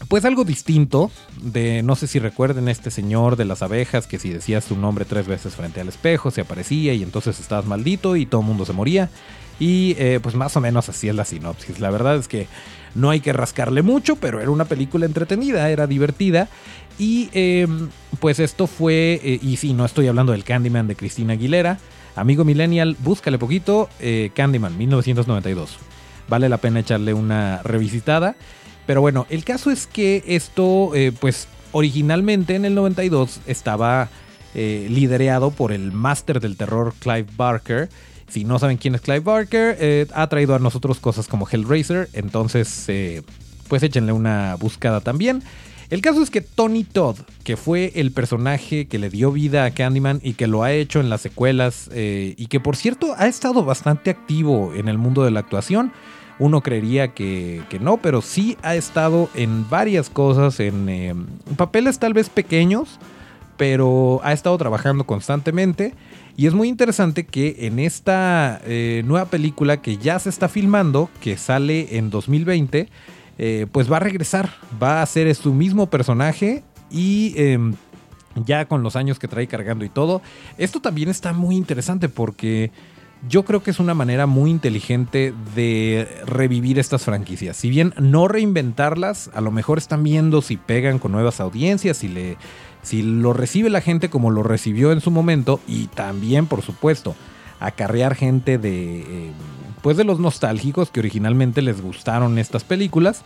pues 0.09 0.25
algo 0.27 0.45
distinto 0.45 1.11
de, 1.41 1.83
no 1.83 1.97
sé 1.97 2.07
si 2.07 2.19
recuerden 2.19 2.69
este 2.69 2.91
señor 2.91 3.37
de 3.37 3.47
las 3.47 3.63
abejas 3.63 4.07
que 4.07 4.19
si 4.19 4.29
decías 4.31 4.65
su 4.65 4.77
nombre 4.77 5.07
tres 5.07 5.27
veces 5.27 5.55
frente 5.55 5.81
al 5.81 5.89
espejo 5.89 6.31
se 6.31 6.43
aparecía 6.43 6.93
y 6.93 7.03
entonces 7.03 7.41
estabas 7.41 7.65
maldito 7.65 8.15
y 8.17 8.27
todo 8.27 8.43
el 8.43 8.47
mundo 8.47 8.65
se 8.67 8.73
moría. 8.73 9.11
Y 9.59 9.97
eh, 9.99 10.21
pues 10.23 10.35
más 10.35 10.55
o 10.57 10.61
menos 10.61 10.89
así 10.91 11.09
es 11.09 11.15
la 11.15 11.25
sinopsis. 11.25 11.81
La 11.81 11.91
verdad 11.91 12.17
es 12.17 12.29
que 12.29 12.47
no 12.95 13.11
hay 13.11 13.21
que 13.21 13.33
rascarle 13.33 13.83
mucho, 13.83 14.17
pero 14.17 14.41
era 14.41 14.51
una 14.51 14.67
película 14.67 15.07
entretenida, 15.07 15.71
era 15.71 15.87
divertida. 15.87 16.49
Y 16.99 17.29
em, 17.33 17.91
pues 18.21 18.39
esto 18.41 18.67
fue, 18.67 19.21
eh, 19.23 19.39
y 19.43 19.57
sí, 19.57 19.75
no 19.75 19.85
estoy 19.85 20.09
hablando 20.09 20.33
del 20.33 20.45
Candyman 20.45 20.87
de 20.87 20.97
Cristina 20.97 21.35
Aguilera. 21.35 21.79
Amigo 22.15 22.45
Millennial, 22.45 22.97
búscale 23.01 23.39
poquito, 23.39 23.91
eh, 24.01 24.31
Candyman 24.35 24.77
1992 24.77 25.79
vale 26.29 26.49
la 26.49 26.57
pena 26.57 26.81
echarle 26.81 27.15
una 27.15 27.63
revisitada. 27.63 28.35
Pero 28.85 29.01
bueno, 29.01 29.27
el 29.31 29.45
caso 29.45 29.71
es 29.71 29.87
que 29.87 30.25
esto, 30.27 30.91
eh, 30.97 31.13
pues 31.21 31.47
originalmente 31.71 32.57
en 32.57 32.65
el 32.65 32.75
92 32.75 33.41
estaba 33.47 34.09
liderado 34.55 35.51
por 35.51 35.71
el 35.71 35.93
máster 35.93 36.41
del 36.41 36.57
terror 36.57 36.95
Clive 36.99 37.27
Barker. 37.37 37.91
Si 38.27 38.45
no 38.45 38.59
saben 38.59 38.79
quién 38.79 38.95
es 38.95 39.03
Clive 39.03 39.21
Barker, 39.21 40.09
ha 40.15 40.27
traído 40.29 40.55
a 40.55 40.59
nosotros 40.59 40.99
cosas 40.99 41.29
como 41.29 41.47
Hellraiser, 41.47 42.09
entonces 42.15 42.87
pues 43.69 43.83
échenle 43.83 44.13
una 44.13 44.55
buscada 44.55 45.03
también. 45.03 45.43
El 45.89 46.03
caso 46.03 46.23
es 46.23 46.31
que 46.31 46.41
Tony 46.41 46.83
Todd, 46.83 47.17
que 47.45 47.57
fue 47.57 47.93
el 47.95 48.11
personaje 48.11 48.87
que 48.87 48.99
le 48.99 49.09
dio 49.09 49.31
vida 49.31 49.65
a 49.65 49.71
Candyman 49.71 50.21
y 50.23 50.35
que 50.35 50.49
lo 50.49 50.65
ha 50.65 50.73
hecho 50.73 51.01
en 51.01 51.11
las 51.11 51.21
secuelas 51.21 51.89
eh, 51.93 52.35
y 52.37 52.47
que 52.47 52.59
por 52.59 52.75
cierto 52.75 53.15
ha 53.17 53.29
estado 53.29 53.65
bastante 53.65 54.11
activo 54.11 54.73
en 54.75 54.89
el 54.89 54.99
mundo 54.99 55.23
de 55.23 55.31
la 55.31 55.41
actuación, 55.41 55.93
uno 56.39 56.61
creería 56.61 57.15
que, 57.15 57.63
no, 57.81 57.99
pero 57.99 58.21
sí 58.21 58.59
ha 58.63 58.75
estado 58.75 59.31
en 59.35 59.69
varias 59.71 60.11
cosas, 60.11 60.61
en 60.61 60.89
eh, 60.89 61.15
papeles 61.57 61.99
tal 61.99 62.13
vez 62.13 62.29
pequeños, 62.29 62.99
pero 63.57 64.21
ha 64.23 64.33
estado 64.33 64.59
trabajando 64.59 65.05
constantemente. 65.05 65.95
Y 66.37 66.47
es 66.47 66.53
muy 66.53 66.69
interesante 66.69 67.25
que 67.25 67.57
en 67.61 67.79
esta 67.79 68.61
eh, 68.67 69.03
nueva 69.07 69.27
película 69.27 69.81
que 69.81 69.97
ya 69.97 70.19
se 70.19 70.29
está 70.29 70.49
filmando, 70.49 71.09
que 71.23 71.39
sale 71.39 71.97
en 71.97 72.11
2020, 72.11 72.89
eh, 73.39 73.67
pues 73.71 73.91
va 73.91 73.97
a 73.97 74.01
regresar, 74.01 74.51
va 74.83 75.03
a 75.03 75.07
ser 75.07 75.35
su 75.35 75.53
mismo 75.53 75.89
personaje 75.91 76.65
y 76.91 77.35
em, 77.37 77.75
ya 78.45 78.67
con 78.67 78.83
los 78.83 78.97
años 78.97 79.19
que 79.19 79.29
trae 79.29 79.47
cargando 79.47 79.85
y 79.85 79.89
todo. 79.89 80.23
Esto 80.59 80.81
también 80.81 81.09
está 81.09 81.33
muy 81.33 81.57
interesante 81.57 82.09
porque 82.09 82.71
yo 83.29 83.45
creo 83.45 83.63
que 83.63 83.71
es 83.71 83.81
una 83.81 83.95
manera 83.95 84.27
muy 84.27 84.51
inteligente 84.51 85.33
de 85.55 86.09
revivir 86.27 86.79
estas 86.79 87.05
franquicias. 87.05 87.57
Si 87.57 87.71
bien 87.71 87.95
no 87.99 88.29
reinventarlas, 88.29 89.31
a 89.35 89.41
lo 89.41 89.51
mejor 89.51 89.79
están 89.79 90.03
viendo 90.03 90.43
si 90.43 90.57
pegan 90.57 90.99
con 90.99 91.13
nuevas 91.13 91.41
audiencias, 91.41 91.97
si, 91.97 92.09
le, 92.09 92.37
si 92.83 93.03
lo 93.03 93.33
recibe 93.33 93.71
la 93.71 93.81
gente 93.81 94.11
como 94.11 94.31
lo 94.31 94.43
recibió 94.43 94.93
en 94.93 95.01
su 95.01 95.11
momento 95.11 95.61
y 95.67 95.87
también, 95.89 96.47
por 96.47 96.63
supuesto, 96.63 97.17
acarrear 97.59 98.15
gente 98.15 98.59
de, 98.59 99.01
eh, 99.01 99.33
pues 99.87 99.97
de 99.97 100.03
los 100.03 100.19
nostálgicos 100.19 100.91
que 100.91 100.99
originalmente 100.99 101.63
les 101.63 101.81
gustaron 101.81 102.41
estas 102.41 102.65
películas. 102.65 103.23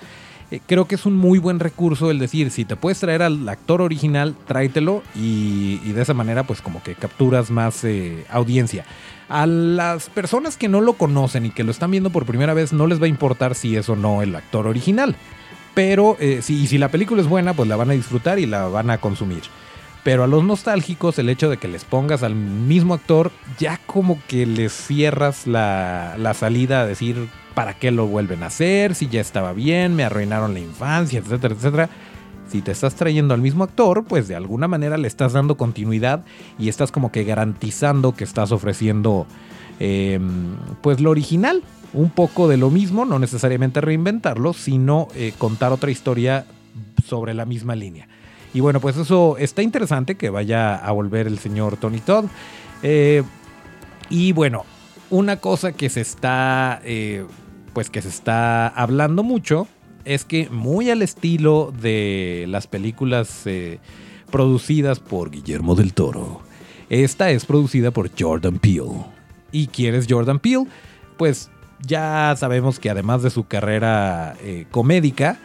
Eh, 0.51 0.61
creo 0.67 0.87
que 0.87 0.97
es 0.97 1.07
un 1.07 1.17
muy 1.17 1.39
buen 1.39 1.59
recurso 1.59 2.11
el 2.11 2.19
decir, 2.19 2.51
si 2.51 2.67
te 2.67 2.77
puedes 2.77 3.01
traer 3.01 3.23
al 3.23 3.49
actor 3.49 3.81
original, 3.81 4.37
tráetelo 4.47 5.03
y, 5.15 5.79
de 5.79 6.03
esa 6.03 6.13
manera 6.13 6.43
pues 6.43 6.61
como 6.61 6.83
que 6.83 6.95
capturas 6.95 7.51
más 7.51 7.83
eh, 7.85 8.27
audiencia. 8.29 8.85
A 9.31 9.47
las 9.47 10.11
personas 10.11 10.59
que 10.59 10.69
no 10.69 10.83
lo 10.83 10.93
conocen 10.99 11.47
y 11.47 11.51
que 11.51 11.65
lo 11.65 11.71
están 11.71 11.93
viendo 11.93 12.11
por 12.11 12.27
primera 12.27 12.53
vez 12.53 12.75
no 12.75 12.87
les 12.87 13.01
va 13.01 13.07
a 13.07 13.09
importar 13.09 13.55
si 13.55 13.77
es 13.77 13.89
o 13.89 13.97
no 13.97 14.21
el 14.21 14.37
actor 14.37 14.67
original. 14.67 15.17
Pero 15.73 16.19
eh, 16.21 16.41
si, 16.43 16.67
si 16.67 16.77
la 16.77 16.91
película 16.91 17.23
es 17.23 17.27
buena, 17.27 17.55
pues 17.55 17.71
la 17.71 17.77
van 17.77 17.89
a 17.89 17.95
disfrutar 17.95 18.39
y 18.39 18.45
la 18.45 18.69
van 18.69 18.91
a 18.91 18.99
consumir. 18.99 19.45
Pero 20.03 20.25
a 20.25 20.27
los 20.27 20.43
nostálgicos, 20.45 21.19
el 21.19 21.29
hecho 21.29 21.51
de 21.51 21.59
que 21.59 21.69
les 21.69 21.85
pongas 21.85 22.23
al 22.23 22.35
mismo 22.35 22.95
actor, 22.95 23.31
ya 23.59 23.79
como 23.87 24.19
que 24.29 24.47
les 24.47 24.73
cierras 24.73 25.47
la, 25.47 26.15
la 26.19 26.33
salida 26.35 26.81
a 26.81 26.87
decir 26.87 27.29
para 27.55 27.75
qué 27.75 27.91
lo 27.91 28.07
vuelven 28.07 28.43
a 28.43 28.47
hacer, 28.47 28.95
si 28.95 29.09
ya 29.09 29.21
estaba 29.21 29.53
bien, 29.53 29.95
me 29.95 30.05
arruinaron 30.05 30.55
la 30.55 30.61
infancia, 30.61 31.19
etcétera, 31.19 31.55
etcétera 31.55 31.91
si 32.51 32.63
te 32.63 32.73
estás 32.73 32.97
trayendo 32.97 33.33
al 33.33 33.41
mismo 33.41 33.63
actor, 33.63 34.05
pues 34.05 34.27
de 34.27 34.35
alguna 34.35 34.67
manera 34.67 34.99
le 34.99 35.07
estás 35.07 35.33
dando 35.33 35.57
continuidad 35.57 36.25
y 36.59 36.69
estás 36.69 36.91
como 36.91 37.13
que 37.13 37.23
garantizando 37.23 38.13
que 38.13 38.25
estás 38.25 38.51
ofreciendo 38.51 39.27
em, 39.79 40.57
pues 40.83 41.01
lo 41.01 41.11
original, 41.11 41.63
un 41.93 42.11
poco 42.11 42.49
de 42.49 42.57
lo 42.57 42.71
mismo, 42.71 43.05
no 43.05 43.21
necesariamente 43.21 43.81
reinventarlo, 43.81 44.53
sino 44.53 45.09
eh, 45.15 45.33
contar 45.39 45.73
otra 45.73 45.93
historia 45.93 46.45
sobre 47.07 47.35
la 47.35 47.45
misma 47.45 47.77
línea. 47.77 48.09
Y 48.53 48.61
bueno, 48.61 48.81
pues 48.81 48.97
eso 48.97 49.37
está 49.39 49.63
interesante 49.63 50.17
que 50.17 50.31
vaya 50.31 50.75
a 50.75 50.91
volver 50.93 51.27
el 51.27 51.39
señor 51.39 51.77
Tony 51.77 52.01
Todd. 52.01 52.27
Eh, 52.83 53.23
y 54.09 54.33
bueno, 54.33 54.65
una 55.11 55.37
cosa 55.37 55.73
que 55.73 55.89
se 55.89 56.01
está, 56.01 56.81
eh, 56.85 57.25
pues 57.73 57.91
que 57.91 58.03
se 58.03 58.09
está 58.09 58.69
hablando 58.69 59.23
mucho 59.23 59.69
es 60.05 60.25
que 60.25 60.49
muy 60.51 60.91
al 60.91 61.03
estilo 61.03 61.73
de 61.81 62.47
las 62.49 62.67
películas 62.67 63.43
eh, 63.47 63.79
producidas 64.31 64.99
por 64.99 65.31
Guillermo 65.31 65.75
del 65.75 65.93
Toro, 65.93 66.41
esta 66.89 67.31
es 67.31 67.45
producida 67.45 67.91
por 67.91 68.11
Jordan 68.19 68.59
Peele. 68.59 69.05
¿Y 69.53 69.69
quién 69.69 69.95
es 69.95 70.07
Jordan 70.09 70.39
Peele? 70.39 70.67
Pues 71.17 71.51
ya 71.87 72.35
sabemos 72.37 72.79
que 72.79 72.91
además 72.91 73.23
de 73.23 73.31
su 73.31 73.45
carrera 73.45 74.35
eh, 74.43 74.67
comédica, 74.71 75.39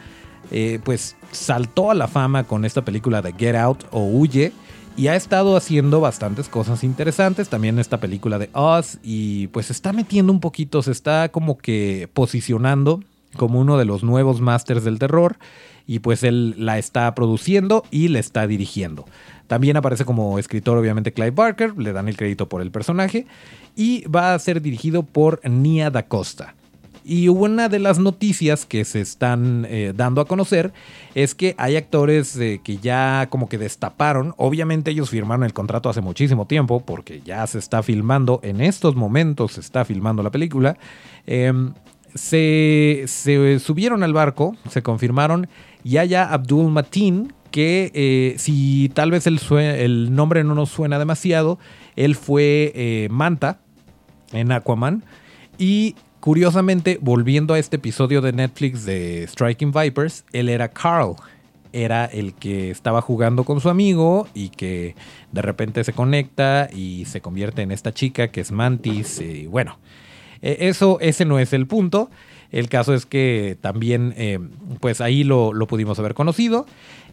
eh, 0.50 0.80
pues 0.84 1.16
saltó 1.32 1.90
a 1.90 1.94
la 1.94 2.08
fama 2.08 2.44
con 2.44 2.64
esta 2.64 2.82
película 2.84 3.22
de 3.22 3.32
Get 3.32 3.56
Out 3.56 3.84
o 3.90 4.04
Huye 4.04 4.52
y 4.96 5.08
ha 5.08 5.16
estado 5.16 5.56
haciendo 5.56 6.00
bastantes 6.00 6.48
cosas 6.48 6.82
interesantes, 6.82 7.48
también 7.48 7.78
esta 7.78 8.00
película 8.00 8.38
de 8.38 8.48
Us 8.54 8.98
y 9.02 9.48
pues 9.48 9.70
está 9.70 9.92
metiendo 9.92 10.32
un 10.32 10.40
poquito, 10.40 10.82
se 10.82 10.92
está 10.92 11.28
como 11.28 11.58
que 11.58 12.08
posicionando 12.14 13.02
como 13.36 13.60
uno 13.60 13.76
de 13.76 13.84
los 13.84 14.02
nuevos 14.02 14.40
masters 14.40 14.84
del 14.84 14.98
terror 14.98 15.36
y 15.86 16.00
pues 16.00 16.22
él 16.22 16.54
la 16.58 16.78
está 16.78 17.14
produciendo 17.14 17.84
y 17.90 18.08
la 18.08 18.18
está 18.18 18.46
dirigiendo. 18.46 19.04
También 19.46 19.76
aparece 19.76 20.04
como 20.04 20.38
escritor 20.38 20.78
obviamente 20.78 21.12
Clive 21.12 21.30
Barker, 21.30 21.76
le 21.76 21.92
dan 21.92 22.08
el 22.08 22.16
crédito 22.16 22.48
por 22.48 22.62
el 22.62 22.70
personaje 22.70 23.26
y 23.76 24.04
va 24.08 24.34
a 24.34 24.38
ser 24.38 24.62
dirigido 24.62 25.02
por 25.02 25.40
Nia 25.48 25.90
Da 25.90 26.04
Costa. 26.06 26.54
Y 27.08 27.28
una 27.28 27.68
de 27.68 27.78
las 27.78 28.00
noticias 28.00 28.66
que 28.66 28.84
se 28.84 29.00
están 29.00 29.64
eh, 29.70 29.92
dando 29.94 30.20
a 30.20 30.24
conocer 30.24 30.72
es 31.14 31.36
que 31.36 31.54
hay 31.56 31.76
actores 31.76 32.36
eh, 32.36 32.60
que 32.64 32.78
ya 32.78 33.28
como 33.30 33.48
que 33.48 33.58
destaparon. 33.58 34.34
Obviamente 34.38 34.90
ellos 34.90 35.10
firmaron 35.10 35.44
el 35.44 35.52
contrato 35.52 35.88
hace 35.88 36.00
muchísimo 36.00 36.48
tiempo 36.48 36.80
porque 36.80 37.22
ya 37.24 37.46
se 37.46 37.60
está 37.60 37.84
filmando, 37.84 38.40
en 38.42 38.60
estos 38.60 38.96
momentos 38.96 39.52
se 39.52 39.60
está 39.60 39.84
filmando 39.84 40.24
la 40.24 40.32
película. 40.32 40.78
Em, 41.28 41.74
se, 42.12 43.04
subieron 43.60 44.02
al 44.02 44.12
barco, 44.12 44.56
se 44.68 44.82
confirmaron 44.82 45.46
Yaya 45.84 46.24
Abdul 46.32 46.72
Matin, 46.72 47.32
que 47.52 47.92
eh, 47.94 48.34
si 48.36 48.90
tal 48.94 49.12
vez 49.12 49.28
el, 49.28 49.38
el, 49.52 50.12
nombre 50.12 50.42
no 50.42 50.56
nos 50.56 50.70
suena 50.70 50.98
demasiado, 50.98 51.60
él 51.94 52.16
fue 52.16 53.06
Manta 53.12 53.60
en 54.32 54.50
Aquaman. 54.50 55.04
Y 55.56 55.94
curiosamente, 56.26 56.98
volviendo 57.00 57.54
a 57.54 57.58
este 57.60 57.76
episodio 57.76 58.20
de 58.20 58.32
Netflix 58.32 58.84
de 58.84 59.28
Striking 59.28 59.70
Vipers, 59.70 60.24
él 60.32 60.48
era 60.48 60.66
Carl. 60.66 61.14
Era 61.72 62.06
el 62.06 62.34
que 62.34 62.72
estaba 62.72 63.00
jugando 63.00 63.44
con 63.44 63.60
su 63.60 63.70
amigo 63.70 64.26
y 64.34 64.48
que 64.48 64.96
de 65.30 65.42
repente 65.42 65.84
se 65.84 65.92
conecta 65.92 66.68
y 66.74 67.04
se 67.04 67.20
convierte 67.20 67.62
en 67.62 67.70
esta 67.70 67.94
chica 67.94 68.26
que 68.26 68.40
es 68.40 68.50
Mantis. 68.50 69.20
Y 69.20 69.46
bueno, 69.46 69.78
eh, 70.42 70.56
eso, 70.62 70.98
ese 71.00 71.24
no 71.24 71.38
es 71.38 71.52
el 71.52 71.68
punto. 71.68 72.10
El 72.50 72.68
caso 72.68 72.92
es 72.92 73.06
que 73.06 73.56
también, 73.60 74.12
eh, 74.16 74.40
pues 74.80 75.00
ahí 75.00 75.22
lo, 75.22 75.52
pudimos 75.68 75.96
haber 76.00 76.14
conocido. 76.14 76.66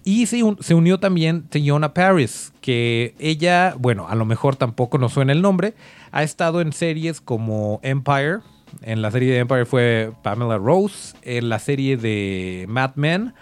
Y 0.03 0.25
se, 0.25 0.41
se 0.59 0.73
unió 0.73 0.99
también 0.99 1.43
Tiona 1.43 1.93
Paris, 1.93 2.51
que 2.61 3.13
ella, 3.19 3.75
bueno, 3.77 4.07
a 4.09 4.15
lo 4.15 4.25
mejor 4.25 4.55
tampoco 4.55 4.97
nos 4.97 5.13
suena 5.13 5.33
el 5.33 5.43
nombre, 5.43 5.75
ha 6.11 6.23
estado 6.23 6.61
en 6.61 6.73
series 6.73 7.21
como 7.21 7.79
Empire. 7.83 8.39
En 8.81 9.01
la 9.01 9.11
serie 9.11 9.33
de 9.33 9.39
Empire 9.39 9.65
fue 9.65 10.11
Pamela 10.23 10.57
Rose. 10.57 11.15
En 11.21 11.49
la 11.49 11.59
serie 11.59 11.97
de 11.97 12.65
Mad 12.67 12.91
Men 12.95 13.33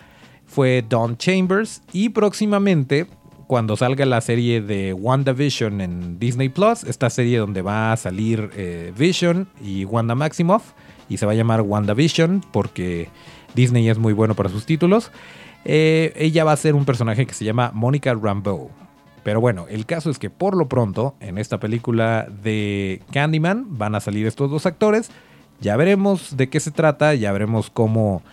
fue 0.46 0.84
Don 0.88 1.18
Chambers. 1.18 1.82
Y 1.94 2.10
próximamente 2.10 3.08
cuando 3.52 3.76
salga 3.76 4.06
la 4.06 4.22
serie 4.22 4.62
de 4.62 4.94
WandaVision 4.94 5.82
en 5.82 6.20
Disney 6.20 6.48
Plus, 6.48 6.86
esta 6.86 7.10
serie 7.10 7.38
donde 7.38 7.62
va 7.62 7.92
a 7.92 7.98
salir 7.98 8.50
eh, 8.56 8.94
Vision 8.98 9.50
y 9.62 9.84
Wanda 9.84 10.16
Maximoff, 10.16 10.72
y 11.10 11.18
se 11.18 11.26
va 11.26 11.34
a 11.34 11.36
llamar 11.36 11.60
WandaVision 11.60 12.46
porque 12.54 13.10
Disney 13.54 13.90
es 13.90 13.98
muy 13.98 14.14
bueno 14.14 14.36
para 14.36 14.48
sus 14.48 14.66
títulos. 14.66 15.12
Eh, 15.66 16.14
ella 16.16 16.46
va 16.46 16.54
a 16.54 16.56
ser 16.56 16.76
un 16.76 16.86
personaje 16.86 17.28
que 17.28 17.34
se 17.34 17.44
llama 17.44 17.72
Monica 17.74 18.14
Rambeau. 18.14 18.72
Pero 19.24 19.40
bueno, 19.40 19.68
el 19.70 19.86
caso 19.86 20.10
es 20.10 20.18
que 20.18 20.30
por 20.30 20.56
lo 20.56 20.68
pronto 20.68 21.16
en 21.20 21.38
esta 21.38 21.60
película 21.60 22.28
de 22.44 23.02
Candyman 23.12 23.78
van 23.78 23.96
a 23.96 24.00
salir 24.00 24.26
estos 24.26 24.50
dos 24.50 24.66
actores. 24.66 25.12
Ya 25.60 25.78
veremos 25.78 26.38
de 26.38 26.50
qué 26.50 26.60
se 26.60 26.72
trata, 26.72 27.14
ya 27.14 27.32
veremos 27.32 27.70
cómo 27.70 28.24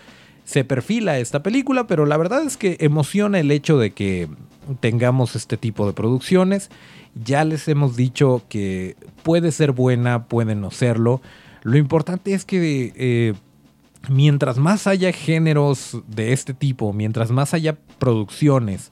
se 0.44 0.64
perfila 0.64 1.18
esta 1.18 1.42
película, 1.42 1.86
pero 1.86 2.06
la 2.06 2.16
verdad 2.16 2.42
es 2.42 2.56
que 2.56 2.78
emociona 2.80 3.38
el 3.38 3.50
hecho 3.50 3.78
de 3.78 3.90
que 3.90 4.28
tengamos 4.80 5.36
este 5.36 5.58
tipo 5.58 5.86
de 5.86 5.92
producciones. 5.92 6.70
Ya 7.22 7.44
les 7.44 7.68
hemos 7.68 7.96
dicho 7.96 8.42
que 8.48 8.96
puede 9.22 9.52
ser 9.52 9.72
buena, 9.72 10.24
puede 10.24 10.54
no 10.54 10.70
serlo. 10.70 11.20
Lo 11.64 11.76
importante 11.76 12.32
es 12.32 12.46
que 12.46 12.92
eh, 12.96 13.34
mientras 14.08 14.56
más 14.56 14.86
haya 14.86 15.12
géneros 15.12 15.98
de 16.06 16.32
este 16.32 16.54
tipo, 16.54 16.94
mientras 16.94 17.30
más 17.30 17.52
haya 17.52 17.76
producciones 17.98 18.90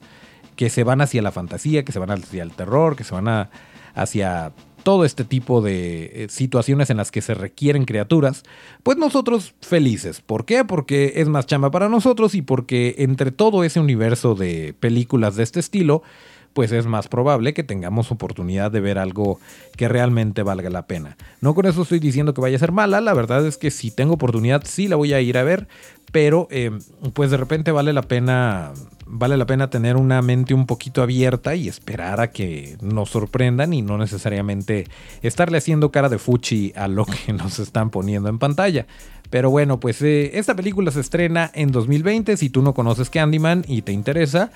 que 0.57 0.69
se 0.69 0.83
van 0.83 0.99
hacia 0.99 1.21
la 1.21 1.31
fantasía, 1.31 1.85
que 1.85 1.93
se 1.93 1.99
van 1.99 2.11
hacia 2.11 2.43
el 2.43 2.51
terror, 2.51 2.97
que 2.97 3.05
se 3.05 3.13
van 3.13 3.49
hacia 3.95 4.51
todo 4.83 5.05
este 5.05 5.23
tipo 5.23 5.61
de 5.61 6.23
eh, 6.23 6.27
situaciones 6.29 6.89
en 6.89 6.97
las 6.97 7.11
que 7.11 7.21
se 7.21 7.33
requieren 7.33 7.85
criaturas, 7.85 8.43
pues 8.83 8.97
nosotros 8.97 9.53
felices. 9.61 10.21
¿Por 10.21 10.45
qué? 10.45 10.63
Porque 10.65 11.13
es 11.17 11.27
más 11.27 11.45
chamba 11.45 11.71
para 11.71 11.89
nosotros 11.89 12.35
y 12.35 12.41
porque 12.41 12.95
entre 12.99 13.31
todo 13.31 13.63
ese 13.63 13.79
universo 13.79 14.33
de 14.33 14.73
películas 14.79 15.35
de 15.35 15.43
este 15.43 15.59
estilo, 15.59 16.03
pues 16.53 16.71
es 16.71 16.85
más 16.87 17.07
probable 17.07 17.53
que 17.53 17.63
tengamos 17.63 18.11
oportunidad 18.11 18.71
de 18.71 18.79
ver 18.79 18.97
algo 18.97 19.39
que 19.75 19.87
realmente 19.87 20.41
valga 20.41 20.69
la 20.69 20.87
pena. 20.87 21.17
No 21.41 21.53
con 21.53 21.65
eso 21.65 21.83
estoy 21.83 21.99
diciendo 21.99 22.33
que 22.33 22.41
vaya 22.41 22.55
a 22.55 22.59
ser 22.59 22.71
mala, 22.71 22.99
la 22.99 23.13
verdad 23.13 23.45
es 23.45 23.57
que 23.57 23.69
si 23.69 23.91
tengo 23.91 24.15
oportunidad 24.15 24.63
sí 24.65 24.87
la 24.87 24.95
voy 24.95 25.13
a 25.13 25.21
ir 25.21 25.37
a 25.37 25.43
ver, 25.43 25.67
pero 26.11 26.47
eh, 26.49 26.71
pues 27.13 27.29
de 27.29 27.37
repente 27.37 27.71
vale 27.71 27.93
la 27.93 28.01
pena 28.01 28.71
vale 29.07 29.37
la 29.37 29.45
pena 29.45 29.69
tener 29.69 29.95
una 29.95 30.21
mente 30.21 30.53
un 30.53 30.65
poquito 30.65 31.01
abierta 31.01 31.55
y 31.55 31.67
esperar 31.67 32.19
a 32.19 32.31
que 32.31 32.77
nos 32.81 33.09
sorprendan 33.09 33.73
y 33.73 33.81
no 33.81 33.97
necesariamente 33.97 34.85
estarle 35.21 35.57
haciendo 35.57 35.91
cara 35.91 36.09
de 36.09 36.17
fuchi 36.17 36.73
a 36.75 36.87
lo 36.87 37.05
que 37.05 37.33
nos 37.33 37.59
están 37.59 37.89
poniendo 37.89 38.29
en 38.29 38.39
pantalla. 38.39 38.85
Pero 39.29 39.49
bueno, 39.49 39.79
pues 39.79 40.01
eh, 40.01 40.37
esta 40.37 40.55
película 40.55 40.91
se 40.91 41.01
estrena 41.01 41.51
en 41.53 41.71
2020. 41.71 42.37
Si 42.37 42.49
tú 42.49 42.61
no 42.61 42.73
conoces 42.73 43.09
Candyman 43.09 43.65
y 43.67 43.81
te 43.81 43.91
interesa, 43.91 44.51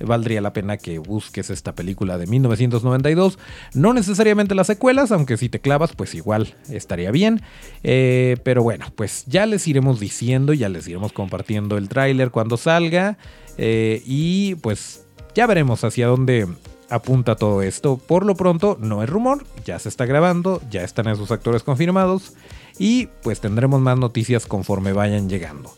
valdría 0.00 0.40
la 0.40 0.52
pena 0.52 0.76
que 0.76 0.98
busques 0.98 1.50
esta 1.50 1.74
película 1.74 2.18
de 2.18 2.26
1992. 2.26 3.38
No 3.74 3.92
necesariamente 3.92 4.54
las 4.54 4.66
secuelas, 4.66 5.12
aunque 5.12 5.36
si 5.36 5.48
te 5.48 5.60
clavas, 5.60 5.92
pues 5.92 6.14
igual 6.14 6.54
estaría 6.70 7.10
bien. 7.10 7.42
Eh, 7.82 8.36
pero 8.44 8.62
bueno, 8.62 8.86
pues 8.96 9.24
ya 9.26 9.46
les 9.46 9.68
iremos 9.68 10.00
diciendo, 10.00 10.52
ya 10.52 10.68
les 10.68 10.88
iremos 10.88 11.12
compartiendo 11.12 11.76
el 11.76 11.88
tráiler 11.88 12.30
cuando 12.30 12.56
salga. 12.56 13.18
Eh, 13.58 14.02
y 14.04 14.56
pues 14.56 15.04
ya 15.34 15.46
veremos 15.46 15.84
hacia 15.84 16.06
dónde 16.06 16.48
apunta 16.90 17.36
todo 17.36 17.62
esto. 17.62 17.96
Por 17.96 18.24
lo 18.24 18.34
pronto, 18.34 18.76
no 18.80 19.02
es 19.02 19.08
rumor, 19.08 19.44
ya 19.64 19.78
se 19.78 19.88
está 19.88 20.06
grabando, 20.06 20.60
ya 20.70 20.82
están 20.82 21.08
esos 21.08 21.30
actores 21.30 21.62
confirmados. 21.62 22.32
Y 22.78 23.06
pues 23.22 23.40
tendremos 23.40 23.80
más 23.80 23.98
noticias 23.98 24.46
conforme 24.46 24.92
vayan 24.92 25.28
llegando. 25.28 25.72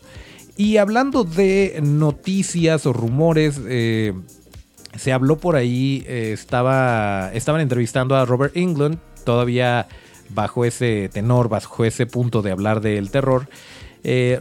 Y 0.55 0.77
hablando 0.77 1.23
de 1.23 1.79
noticias 1.83 2.87
o 2.87 2.93
rumores, 2.93 3.61
eh, 3.67 4.13
se 4.95 5.13
habló 5.13 5.37
por 5.37 5.55
ahí, 5.55 6.03
eh, 6.07 6.31
estaba, 6.33 7.31
estaban 7.33 7.61
entrevistando 7.61 8.15
a 8.15 8.25
Robert 8.25 8.57
England, 8.57 8.97
todavía 9.23 9.87
bajo 10.29 10.65
ese 10.65 11.09
tenor, 11.13 11.47
bajo 11.47 11.85
ese 11.85 12.07
punto 12.07 12.41
de 12.41 12.51
hablar 12.51 12.81
del 12.81 13.11
terror. 13.11 13.47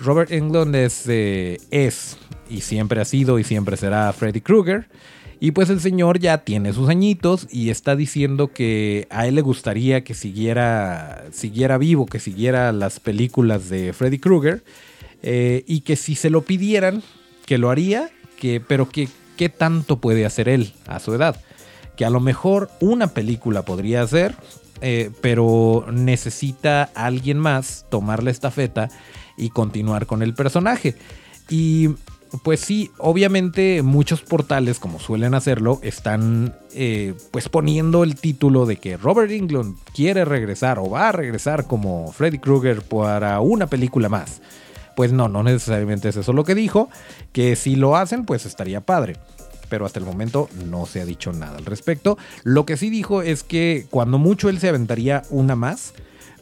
Robert 0.00 0.30
Englund 0.30 0.76
es, 0.76 2.18
y 2.48 2.60
siempre 2.60 3.00
ha 3.00 3.04
sido 3.04 3.38
y 3.38 3.44
siempre 3.44 3.76
será 3.76 4.12
Freddy 4.12 4.40
Krueger. 4.40 4.88
Y 5.38 5.50
pues 5.50 5.68
el 5.68 5.80
señor 5.80 6.18
ya 6.18 6.38
tiene 6.38 6.72
sus 6.72 6.88
añitos 6.88 7.46
y 7.50 7.68
está 7.68 7.94
diciendo 7.94 8.52
que 8.52 9.06
a 9.10 9.26
él 9.26 9.34
le 9.34 9.42
gustaría 9.42 10.02
que 10.02 10.14
siguiera, 10.14 11.26
siguiera 11.30 11.76
vivo, 11.76 12.06
que 12.06 12.20
siguiera 12.20 12.72
las 12.72 13.00
películas 13.00 13.68
de 13.68 13.92
Freddy 13.92 14.18
Krueger. 14.18 14.64
Eh, 15.22 15.64
y 15.66 15.80
que 15.80 15.96
si 15.96 16.14
se 16.14 16.30
lo 16.30 16.42
pidieran, 16.42 17.02
que 17.44 17.58
lo 17.58 17.70
haría, 17.70 18.10
que, 18.38 18.60
pero 18.60 18.88
que 18.88 19.08
qué 19.36 19.48
tanto 19.48 20.00
puede 20.00 20.24
hacer 20.24 20.48
él 20.48 20.72
a 20.86 21.00
su 21.00 21.14
edad. 21.14 21.40
Que 21.96 22.04
a 22.04 22.10
lo 22.10 22.20
mejor 22.20 22.70
una 22.80 23.08
película 23.08 23.62
podría 23.62 24.02
hacer, 24.02 24.34
eh, 24.80 25.10
pero 25.20 25.86
necesita 25.92 26.84
alguien 26.94 27.38
más 27.38 27.86
tomar 27.90 28.22
la 28.22 28.30
estafeta 28.30 28.88
y 29.36 29.50
continuar 29.50 30.06
con 30.06 30.22
el 30.22 30.34
personaje. 30.34 30.94
Y 31.48 31.90
pues 32.42 32.60
sí, 32.60 32.90
obviamente 32.98 33.82
muchos 33.82 34.22
portales, 34.22 34.78
como 34.78 34.98
suelen 34.98 35.34
hacerlo, 35.34 35.78
están 35.82 36.54
eh, 36.74 37.14
pues 37.30 37.48
poniendo 37.48 38.04
el 38.04 38.16
título 38.16 38.66
de 38.66 38.76
que 38.76 38.96
Robert 38.96 39.30
Englund 39.30 39.76
quiere 39.94 40.24
regresar 40.24 40.78
o 40.78 40.90
va 40.90 41.08
a 41.08 41.12
regresar 41.12 41.66
como 41.66 42.12
Freddy 42.12 42.38
Krueger 42.38 42.82
para 42.82 43.40
una 43.40 43.66
película 43.66 44.08
más. 44.08 44.42
Pues 44.96 45.12
no, 45.12 45.28
no 45.28 45.42
necesariamente 45.42 46.08
es 46.08 46.16
eso 46.16 46.32
lo 46.32 46.44
que 46.44 46.54
dijo, 46.54 46.88
que 47.32 47.54
si 47.54 47.76
lo 47.76 47.96
hacen 47.96 48.24
pues 48.24 48.46
estaría 48.46 48.80
padre. 48.80 49.16
Pero 49.68 49.84
hasta 49.84 49.98
el 49.98 50.04
momento 50.04 50.48
no 50.66 50.86
se 50.86 51.00
ha 51.00 51.04
dicho 51.04 51.32
nada 51.32 51.58
al 51.58 51.66
respecto. 51.66 52.16
Lo 52.44 52.64
que 52.64 52.76
sí 52.76 52.88
dijo 52.88 53.22
es 53.22 53.42
que 53.42 53.86
cuando 53.90 54.18
mucho 54.18 54.48
él 54.48 54.60
se 54.60 54.68
aventaría 54.68 55.22
una 55.30 55.56
más, 55.56 55.92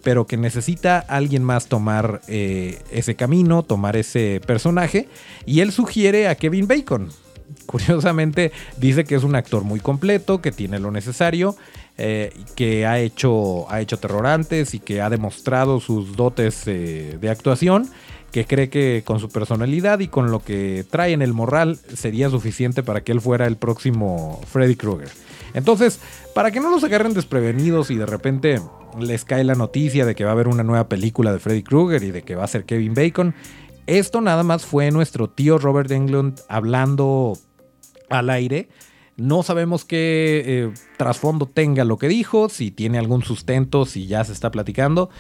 pero 0.05 0.27
que 0.27 0.37
necesita 0.37 0.99
alguien 0.99 1.43
más 1.43 1.67
tomar 1.67 2.21
eh, 2.29 2.79
ese 2.93 3.17
camino, 3.17 3.63
tomar 3.65 3.97
ese 3.97 4.41
personaje. 4.47 5.09
Y 5.47 5.61
él 5.61 5.73
sugiere 5.73 6.29
a 6.29 6.37
Kevin 6.37 6.69
Bacon. 6.69 7.09
Curiosamente 7.67 8.53
dice 8.77 9.05
que 9.05 9.15
es 9.15 9.25
un 9.25 9.35
actor 9.35 9.65
muy 9.65 9.81
completo, 9.81 10.41
que 10.41 10.53
tiene 10.53 10.79
lo 10.79 10.91
necesario, 10.91 11.57
eh, 11.97 12.33
que 12.55 12.87
ha 12.87 13.01
hecho, 13.01 13.71
ha 13.71 13.81
hecho 13.81 13.99
terror 13.99 14.27
antes 14.27 14.75
y 14.75 14.79
que 14.79 15.01
ha 15.01 15.09
demostrado 15.09 15.81
sus 15.81 16.15
dotes 16.15 16.63
eh, 16.67 17.17
de 17.21 17.31
actuación 17.31 17.89
que 18.31 18.47
cree 18.47 18.69
que 18.69 19.05
con 19.07 19.21
su 19.21 19.29
personalidad 19.29 20.01
y 20.01 20.09
con 20.09 20.33
lo 20.33 20.41
que 20.41 20.85
trae 20.91 21.13
en 21.13 21.23
el 21.23 21.33
morral 21.33 21.79
sería 21.95 22.29
suficiente 22.29 22.83
para 22.83 23.03
que 23.03 23.13
él 23.13 23.21
fuera 23.21 23.47
el 23.47 23.57
próximo 23.57 24.41
Freddy 24.49 24.75
Krueger. 24.75 25.09
Entonces, 25.55 26.01
para 26.35 26.51
que 26.51 26.59
no 26.59 26.69
los 26.69 26.83
agarren 26.83 27.15
desprevenidos 27.15 27.93
y 27.93 27.97
de 27.97 28.07
repente 28.07 28.61
les 28.99 29.25
cae 29.25 29.45
la 29.45 29.55
noticia 29.55 30.07
de 30.07 30.15
que 30.15 30.25
va 30.25 30.31
a 30.31 30.35
haber 30.35 30.49
una 30.49 30.63
nueva 30.63 30.89
película 30.89 31.33
de 31.33 31.39
Freddy 31.39 31.63
Krueger 31.63 32.03
y 32.03 32.11
de 32.11 32.23
que 32.23 32.35
va 32.35 32.45
a 32.45 32.49
ser 32.49 32.65
Kevin 32.65 32.95
Bacon, 32.95 33.35
esto 33.87 34.21
nada 34.21 34.43
más 34.43 34.65
fue 34.65 34.91
nuestro 34.91 35.29
tío 35.29 35.59
Robert 35.59 35.91
Englund 35.91 36.41
hablando 36.49 37.35
al 38.09 38.31
aire. 38.31 38.69
No 39.17 39.43
sabemos 39.43 39.85
qué 39.85 40.43
eh, 40.45 40.75
trasfondo 40.97 41.47
tenga 41.47 41.85
lo 41.85 41.99
que 41.99 42.09
dijo, 42.09 42.49
si 42.49 42.71
tiene 42.71 42.99
algún 42.99 43.23
sustento, 43.23 43.87
si 43.87 44.07
ya 44.07 44.25
se 44.25 44.33
está 44.33 44.51
platicando. 44.51 45.11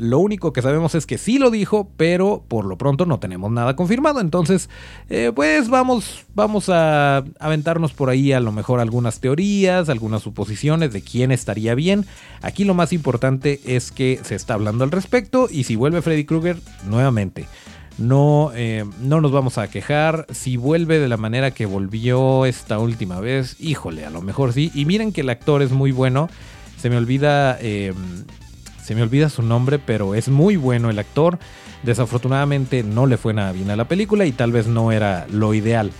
Lo 0.00 0.18
único 0.18 0.54
que 0.54 0.62
sabemos 0.62 0.94
es 0.94 1.04
que 1.04 1.18
sí 1.18 1.38
lo 1.38 1.50
dijo, 1.50 1.90
pero 1.98 2.42
por 2.48 2.64
lo 2.64 2.78
pronto 2.78 3.04
no 3.04 3.20
tenemos 3.20 3.52
nada 3.52 3.76
confirmado. 3.76 4.20
Entonces, 4.20 4.70
eh, 5.10 5.30
pues 5.34 5.68
vamos, 5.68 6.24
vamos 6.34 6.70
a 6.70 7.18
aventarnos 7.38 7.92
por 7.92 8.08
ahí 8.08 8.32
a 8.32 8.40
lo 8.40 8.50
mejor 8.50 8.80
algunas 8.80 9.20
teorías, 9.20 9.90
algunas 9.90 10.22
suposiciones 10.22 10.94
de 10.94 11.02
quién 11.02 11.32
estaría 11.32 11.74
bien. 11.74 12.06
Aquí 12.40 12.64
lo 12.64 12.72
más 12.72 12.94
importante 12.94 13.60
es 13.66 13.92
que 13.92 14.20
se 14.22 14.36
está 14.36 14.54
hablando 14.54 14.84
al 14.84 14.90
respecto 14.90 15.48
y 15.50 15.64
si 15.64 15.76
vuelve 15.76 16.00
Freddy 16.00 16.24
Krueger, 16.24 16.56
nuevamente. 16.88 17.46
No, 17.98 18.52
eh, 18.54 18.86
no 19.02 19.20
nos 19.20 19.32
vamos 19.32 19.58
a 19.58 19.68
quejar. 19.68 20.26
Si 20.30 20.56
vuelve 20.56 20.98
de 20.98 21.08
la 21.08 21.18
manera 21.18 21.50
que 21.50 21.66
volvió 21.66 22.46
esta 22.46 22.78
última 22.78 23.20
vez, 23.20 23.56
híjole, 23.60 24.06
a 24.06 24.10
lo 24.10 24.22
mejor 24.22 24.54
sí. 24.54 24.70
Y 24.74 24.86
miren 24.86 25.12
que 25.12 25.20
el 25.20 25.28
actor 25.28 25.60
es 25.60 25.72
muy 25.72 25.92
bueno. 25.92 26.30
Se 26.78 26.88
me 26.88 26.96
olvida 26.96 27.58
eh, 27.60 27.92
se 28.90 28.96
me 28.96 29.02
olvida 29.04 29.28
su 29.28 29.42
nombre, 29.42 29.78
pero 29.78 30.16
es 30.16 30.28
muy 30.28 30.56
bueno 30.56 30.90
el 30.90 30.98
actor. 30.98 31.38
Desafortunadamente 31.84 32.82
no 32.82 33.06
le 33.06 33.18
fue 33.18 33.32
nada 33.32 33.52
bien 33.52 33.70
a 33.70 33.76
la 33.76 33.86
película 33.86 34.26
y 34.26 34.32
tal 34.32 34.50
vez 34.50 34.66
no 34.66 34.90
era 34.90 35.28
lo 35.30 35.54
ideal 35.54 35.92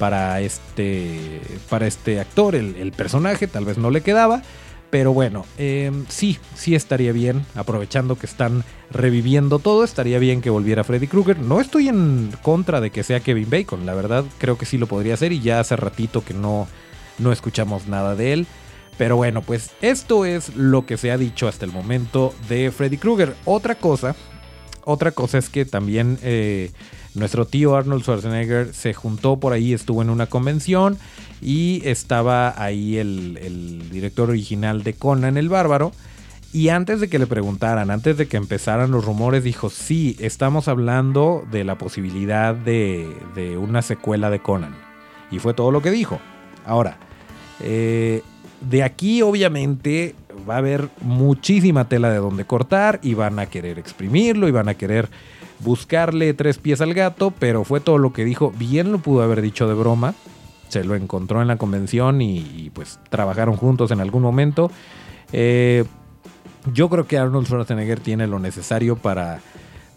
para 0.00 0.40
este, 0.40 1.40
para 1.70 1.86
este 1.86 2.18
actor, 2.18 2.56
el, 2.56 2.90
personaje, 2.96 3.46
tal 3.46 3.64
vez 3.64 3.78
no 3.78 3.90
le 3.90 4.00
quedaba. 4.00 4.42
Pero 4.90 5.12
bueno, 5.12 5.46
em, 5.56 6.04
sí, 6.08 6.36
sí 6.56 6.74
estaría 6.74 7.12
bien, 7.12 7.46
aprovechando 7.54 8.18
que 8.18 8.26
están 8.26 8.64
reviviendo 8.90 9.60
todo, 9.60 9.84
estaría 9.84 10.18
bien 10.18 10.40
que 10.40 10.50
volviera 10.50 10.82
Freddy 10.82 11.06
Krueger. 11.06 11.38
No 11.38 11.60
estoy 11.60 11.86
en 11.86 12.32
contra 12.42 12.80
de 12.80 12.90
que 12.90 13.04
sea 13.04 13.20
Kevin 13.20 13.50
Bacon, 13.50 13.86
la 13.86 13.94
verdad 13.94 14.24
creo 14.38 14.58
que 14.58 14.66
sí 14.66 14.78
lo 14.78 14.88
podría 14.88 15.14
hacer 15.14 15.30
y 15.30 15.38
ya 15.38 15.60
hace 15.60 15.76
ratito 15.76 16.24
que 16.24 16.34
no, 16.34 16.66
no 17.18 17.30
escuchamos 17.30 17.86
nada 17.86 18.16
de 18.16 18.32
él. 18.32 18.46
Pero 18.98 19.16
bueno, 19.16 19.42
pues 19.42 19.70
esto 19.80 20.24
es 20.24 20.54
lo 20.54 20.86
que 20.86 20.96
se 20.96 21.10
ha 21.10 21.18
dicho 21.18 21.48
hasta 21.48 21.64
el 21.64 21.72
momento 21.72 22.34
de 22.48 22.70
Freddy 22.70 22.98
Krueger. 22.98 23.34
Otra 23.44 23.74
cosa, 23.74 24.14
otra 24.84 25.12
cosa 25.12 25.38
es 25.38 25.48
que 25.48 25.64
también 25.64 26.18
eh, 26.22 26.70
nuestro 27.14 27.46
tío 27.46 27.74
Arnold 27.74 28.02
Schwarzenegger 28.02 28.74
se 28.74 28.94
juntó 28.94 29.38
por 29.38 29.52
ahí, 29.52 29.72
estuvo 29.72 30.02
en 30.02 30.10
una 30.10 30.26
convención 30.26 30.98
y 31.40 31.82
estaba 31.84 32.54
ahí 32.62 32.98
el, 32.98 33.38
el 33.42 33.90
director 33.90 34.30
original 34.30 34.82
de 34.82 34.94
Conan 34.94 35.36
el 35.36 35.48
Bárbaro. 35.48 35.92
Y 36.54 36.68
antes 36.68 37.00
de 37.00 37.08
que 37.08 37.18
le 37.18 37.26
preguntaran, 37.26 37.90
antes 37.90 38.18
de 38.18 38.28
que 38.28 38.36
empezaran 38.36 38.90
los 38.90 39.06
rumores, 39.06 39.42
dijo, 39.42 39.70
sí, 39.70 40.16
estamos 40.20 40.68
hablando 40.68 41.46
de 41.50 41.64
la 41.64 41.78
posibilidad 41.78 42.54
de, 42.54 43.08
de 43.34 43.56
una 43.56 43.80
secuela 43.80 44.28
de 44.28 44.40
Conan. 44.40 44.76
Y 45.30 45.38
fue 45.38 45.54
todo 45.54 45.70
lo 45.70 45.80
que 45.80 45.90
dijo. 45.90 46.20
Ahora, 46.66 46.98
eh, 47.60 48.22
de 48.68 48.82
aquí 48.82 49.22
obviamente 49.22 50.14
va 50.48 50.54
a 50.54 50.58
haber 50.58 50.88
muchísima 51.00 51.88
tela 51.88 52.10
de 52.10 52.18
donde 52.18 52.44
cortar 52.44 53.00
y 53.02 53.14
van 53.14 53.38
a 53.38 53.46
querer 53.46 53.78
exprimirlo 53.78 54.48
y 54.48 54.52
van 54.52 54.68
a 54.68 54.74
querer 54.74 55.08
buscarle 55.60 56.34
tres 56.34 56.58
pies 56.58 56.80
al 56.80 56.94
gato, 56.94 57.32
pero 57.38 57.64
fue 57.64 57.80
todo 57.80 57.98
lo 57.98 58.12
que 58.12 58.24
dijo. 58.24 58.52
Bien 58.56 58.92
lo 58.92 58.98
pudo 58.98 59.22
haber 59.22 59.42
dicho 59.42 59.68
de 59.68 59.74
broma. 59.74 60.14
Se 60.68 60.84
lo 60.84 60.94
encontró 60.94 61.42
en 61.42 61.48
la 61.48 61.56
convención 61.56 62.22
y, 62.22 62.70
pues 62.72 62.98
trabajaron 63.10 63.56
juntos 63.56 63.90
en 63.90 64.00
algún 64.00 64.22
momento. 64.22 64.70
Eh, 65.32 65.84
yo 66.72 66.88
creo 66.88 67.06
que 67.06 67.18
Arnold 67.18 67.46
Schwarzenegger 67.46 68.00
tiene 68.00 68.26
lo 68.26 68.38
necesario 68.38 68.96
para, 68.96 69.40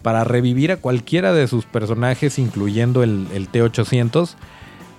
para 0.02 0.24
revivir 0.24 0.72
a 0.72 0.76
cualquiera 0.76 1.32
de 1.32 1.48
sus 1.48 1.64
personajes, 1.64 2.38
incluyendo 2.38 3.02
el, 3.02 3.26
el 3.32 3.48
T-800 3.48 4.36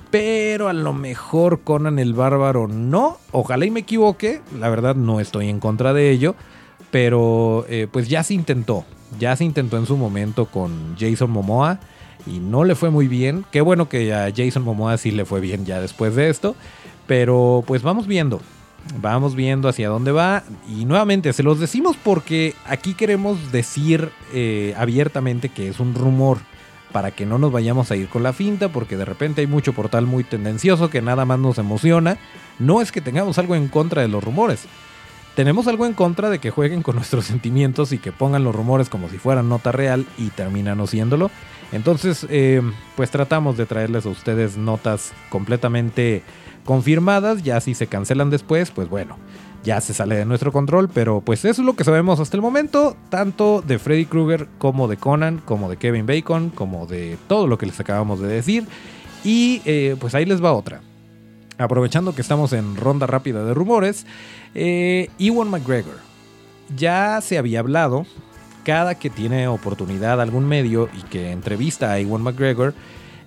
pero 0.10 0.70
a 0.70 0.74
lo 0.74 0.94
mejor 0.94 1.62
Conan 1.62 2.00
el 2.00 2.14
Bárbaro 2.14 2.68
no. 2.68 3.18
Ojalá 3.32 3.66
y 3.66 3.72
me 3.72 3.82
equivoque, 3.82 4.42
la 4.60 4.70
verdad 4.70 4.96
no 4.96 5.20
estoy 5.20 5.50
en 5.50 5.60
contra 5.60 5.94
de 5.94 6.12
ello, 6.12 6.36
pero 6.92 7.66
eh, 7.70 7.88
pues 7.92 8.08
ya 8.08 8.24
se 8.24 8.34
intentó, 8.34 8.86
ya 9.20 9.36
se 9.36 9.44
intentó 9.44 9.78
en 9.78 9.86
su 9.86 9.98
momento 9.98 10.46
con 10.46 10.96
Jason 10.98 11.32
Momoa 11.32 11.80
y 12.26 12.40
no 12.40 12.64
le 12.64 12.76
fue 12.76 12.90
muy 12.90 13.08
bien. 13.08 13.46
Qué 13.52 13.62
bueno 13.62 13.90
que 13.90 14.14
a 14.14 14.32
Jason 14.36 14.64
Momoa 14.64 14.98
sí 14.98 15.12
le 15.12 15.26
fue 15.26 15.40
bien 15.40 15.66
ya 15.66 15.82
después 15.82 16.16
de 16.16 16.30
esto, 16.30 16.56
pero 17.06 17.64
pues 17.66 17.84
vamos 17.84 18.08
viendo. 18.08 18.42
Vamos 19.02 19.36
viendo 19.36 19.68
hacia 19.68 19.90
dónde 19.90 20.14
va 20.14 20.44
y 20.70 20.86
nuevamente 20.86 21.34
se 21.34 21.44
los 21.44 21.60
decimos 21.60 21.98
porque 22.02 22.54
aquí 22.66 22.94
queremos 22.94 23.52
decir 23.52 24.12
eh, 24.34 24.74
abiertamente 24.78 25.50
que 25.50 25.68
es 25.68 25.82
un 25.82 25.94
rumor 25.94 26.38
para 26.98 27.12
que 27.12 27.28
no 27.28 27.38
nos 27.38 27.52
vayamos 27.52 27.92
a 27.92 27.96
ir 27.96 28.08
con 28.08 28.24
la 28.24 28.34
finta, 28.34 28.70
porque 28.70 28.98
de 28.98 29.06
repente 29.06 29.42
hay 29.42 29.46
mucho 29.46 29.72
portal 29.72 30.08
muy 30.08 30.24
tendencioso 30.24 30.90
que 30.90 31.00
nada 31.00 31.26
más 31.26 31.38
nos 31.38 31.60
emociona. 31.60 32.18
No 32.58 32.82
es 32.82 32.92
que 32.92 33.02
tengamos 33.02 33.38
algo 33.38 33.54
en 33.54 33.68
contra 33.68 34.02
de 34.02 34.08
los 34.08 34.24
rumores. 34.24 34.66
Tenemos 35.36 35.68
algo 35.68 35.86
en 35.86 35.94
contra 35.94 36.32
de 36.32 36.40
que 36.40 36.50
jueguen 36.50 36.82
con 36.82 36.96
nuestros 36.96 37.26
sentimientos 37.26 37.92
y 37.92 38.00
que 38.00 38.12
pongan 38.12 38.44
los 38.44 38.56
rumores 38.56 38.90
como 38.90 39.10
si 39.10 39.20
fueran 39.20 39.48
nota 39.48 39.72
real 39.72 40.08
y 40.18 40.30
terminan 40.32 40.80
no 40.80 40.88
siéndolo. 40.88 41.30
Entonces, 41.72 42.26
eh, 42.32 42.64
pues 42.96 43.12
tratamos 43.12 43.58
de 43.58 43.68
traerles 43.68 44.08
a 44.08 44.10
ustedes 44.10 44.58
notas 44.58 45.14
completamente 45.30 46.24
confirmadas. 46.66 47.44
Ya 47.44 47.62
si 47.62 47.76
se 47.76 47.86
cancelan 47.86 48.32
después, 48.32 48.72
pues 48.72 48.90
bueno, 48.90 49.18
ya 49.64 49.82
se 49.82 49.94
sale 49.94 50.16
de 50.16 50.26
nuestro 50.26 50.52
control, 50.52 50.90
pero 50.90 51.22
pues 51.22 51.46
eso 51.46 51.62
es 51.62 51.66
lo 51.66 51.76
que 51.76 51.84
sabemos 51.84 52.20
hasta 52.20 52.38
el 52.38 52.42
momento, 52.42 52.96
tanto 53.10 53.62
de 53.62 53.80
Freddy 53.80 54.06
Krueger 54.06 54.48
como 54.58 54.88
de 54.88 54.98
Conan, 54.98 55.42
como 55.44 55.70
de 55.70 55.78
Kevin 55.78 56.06
Bacon, 56.06 56.50
como 56.50 56.86
de 56.86 57.18
todo 57.28 57.48
lo 57.48 57.58
que 57.58 57.66
les 57.66 57.80
acabamos 57.80 58.20
de 58.20 58.28
decir. 58.28 58.66
Y 59.24 59.62
eh, 59.66 59.96
pues 60.00 60.16
ahí 60.16 60.26
les 60.26 60.44
va 60.44 60.54
otra. 60.54 60.82
Aprovechando 61.58 62.14
que 62.14 62.22
estamos 62.22 62.54
en 62.54 62.76
ronda 62.76 63.08
rápida 63.08 63.44
de 63.44 63.54
rumores, 63.54 64.06
eh, 64.54 65.10
Ewan 65.20 65.50
McGregor. 65.50 65.98
Ya 66.76 67.20
se 67.22 67.38
había 67.38 67.60
hablado, 67.60 68.06
cada 68.64 68.96
que 68.96 69.10
tiene 69.10 69.48
oportunidad 69.48 70.22
algún 70.22 70.48
medio 70.48 70.90
y 70.98 71.02
que 71.04 71.32
entrevista 71.32 71.92
a 71.92 72.00
Ewan 72.00 72.22
McGregor, 72.22 72.74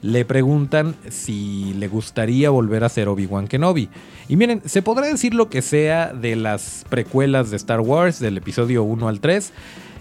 le 0.02 0.24
preguntan 0.24 0.96
si 1.10 1.74
le 1.74 1.88
gustaría 1.88 2.50
volver 2.50 2.84
a 2.84 2.88
ser 2.88 3.08
Obi-Wan 3.08 3.48
Kenobi. 3.48 3.88
Y 4.28 4.36
miren, 4.36 4.62
se 4.64 4.82
podrá 4.82 5.06
decir 5.06 5.34
lo 5.34 5.48
que 5.50 5.62
sea 5.62 6.12
de 6.12 6.36
las 6.36 6.84
precuelas 6.88 7.50
de 7.50 7.56
Star 7.56 7.80
Wars, 7.80 8.18
del 8.18 8.38
episodio 8.38 8.82
1 8.82 9.08
al 9.08 9.20
3, 9.20 9.52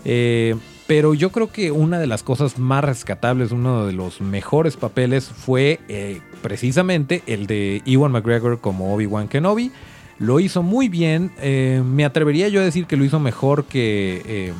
eh, 0.05 0.55
pero 0.87 1.13
yo 1.13 1.31
creo 1.31 1.51
que 1.51 1.71
una 1.71 1.99
de 1.99 2.07
las 2.07 2.23
cosas 2.23 2.57
más 2.57 2.83
rescatables, 2.83 3.51
uno 3.51 3.85
de 3.85 3.93
los 3.93 4.21
mejores 4.21 4.77
papeles 4.77 5.25
fue 5.25 5.79
eh, 5.89 6.21
precisamente 6.41 7.21
el 7.27 7.45
de 7.45 7.81
Ewan 7.85 8.11
McGregor 8.11 8.59
como 8.59 8.93
Obi-Wan 8.95 9.27
Kenobi. 9.27 9.71
Lo 10.17 10.39
hizo 10.39 10.63
muy 10.63 10.89
bien, 10.89 11.31
eh, 11.39 11.81
me 11.85 12.05
atrevería 12.05 12.49
yo 12.49 12.61
a 12.61 12.63
decir 12.63 12.85
que 12.85 12.97
lo 12.97 13.05
hizo 13.05 13.19
mejor 13.19 13.65
que, 13.65 14.53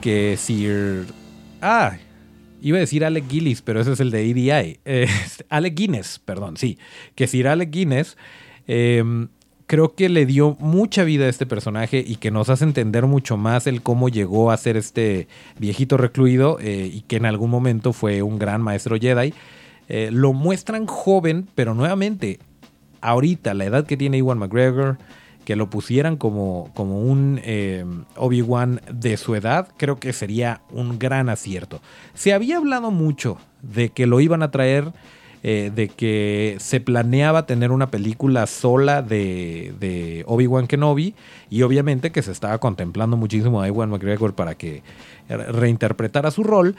que 0.00 0.36
Sir... 0.36 1.06
Ah, 1.60 1.96
Iba 2.60 2.78
a 2.78 2.80
decir 2.80 3.04
Alec 3.04 3.28
Gillis, 3.28 3.62
pero 3.62 3.80
ese 3.80 3.92
es 3.92 4.00
el 4.00 4.10
de 4.10 4.30
EDI. 4.30 4.78
Eh, 4.84 5.06
Alec 5.48 5.74
Guinness, 5.74 6.20
perdón, 6.24 6.56
sí. 6.56 6.78
Que 7.14 7.26
Sir 7.26 7.48
Alec 7.48 7.70
Guinness 7.70 8.16
em, 8.66 9.28
creo 9.66 9.94
que 9.94 10.08
le 10.08 10.26
dio 10.26 10.56
mucha 10.58 11.04
vida 11.04 11.26
a 11.26 11.28
este 11.28 11.46
personaje 11.46 12.02
y 12.04 12.16
que 12.16 12.30
nos 12.30 12.48
hace 12.48 12.64
entender 12.64 13.06
mucho 13.06 13.36
más 13.36 13.66
el 13.66 13.82
cómo 13.82 14.08
llegó 14.08 14.50
a 14.50 14.56
ser 14.56 14.76
este 14.76 15.28
viejito 15.58 15.96
recluido 15.96 16.58
eh, 16.60 16.90
y 16.92 17.02
que 17.02 17.16
en 17.16 17.26
algún 17.26 17.50
momento 17.50 17.92
fue 17.92 18.22
un 18.22 18.38
gran 18.38 18.62
maestro 18.62 18.96
Jedi. 18.98 19.34
Eh, 19.88 20.10
lo 20.12 20.32
muestran 20.32 20.86
joven, 20.86 21.48
pero 21.54 21.74
nuevamente, 21.74 22.40
ahorita, 23.00 23.54
la 23.54 23.66
edad 23.66 23.86
que 23.86 23.96
tiene 23.96 24.18
Iwan 24.18 24.38
McGregor, 24.38 24.98
que 25.48 25.56
lo 25.56 25.70
pusieran 25.70 26.18
como, 26.18 26.70
como 26.74 27.00
un 27.00 27.40
eh, 27.42 27.82
Obi-Wan 28.16 28.82
de 28.92 29.16
su 29.16 29.34
edad, 29.34 29.68
creo 29.78 29.98
que 29.98 30.12
sería 30.12 30.60
un 30.70 30.98
gran 30.98 31.30
acierto. 31.30 31.80
Se 32.12 32.34
había 32.34 32.58
hablado 32.58 32.90
mucho 32.90 33.38
de 33.62 33.88
que 33.88 34.06
lo 34.06 34.20
iban 34.20 34.42
a 34.42 34.50
traer, 34.50 34.92
eh, 35.42 35.72
de 35.74 35.88
que 35.88 36.56
se 36.60 36.80
planeaba 36.80 37.46
tener 37.46 37.72
una 37.72 37.90
película 37.90 38.46
sola 38.46 39.00
de, 39.00 39.72
de 39.80 40.22
Obi-Wan 40.26 40.66
Kenobi, 40.66 41.14
y 41.48 41.62
obviamente 41.62 42.12
que 42.12 42.20
se 42.20 42.32
estaba 42.32 42.58
contemplando 42.58 43.16
muchísimo 43.16 43.62
a 43.62 43.68
Ewan 43.68 43.88
McGregor 43.88 44.34
para 44.34 44.54
que 44.54 44.82
reinterpretara 45.30 46.30
su 46.30 46.44
rol, 46.44 46.76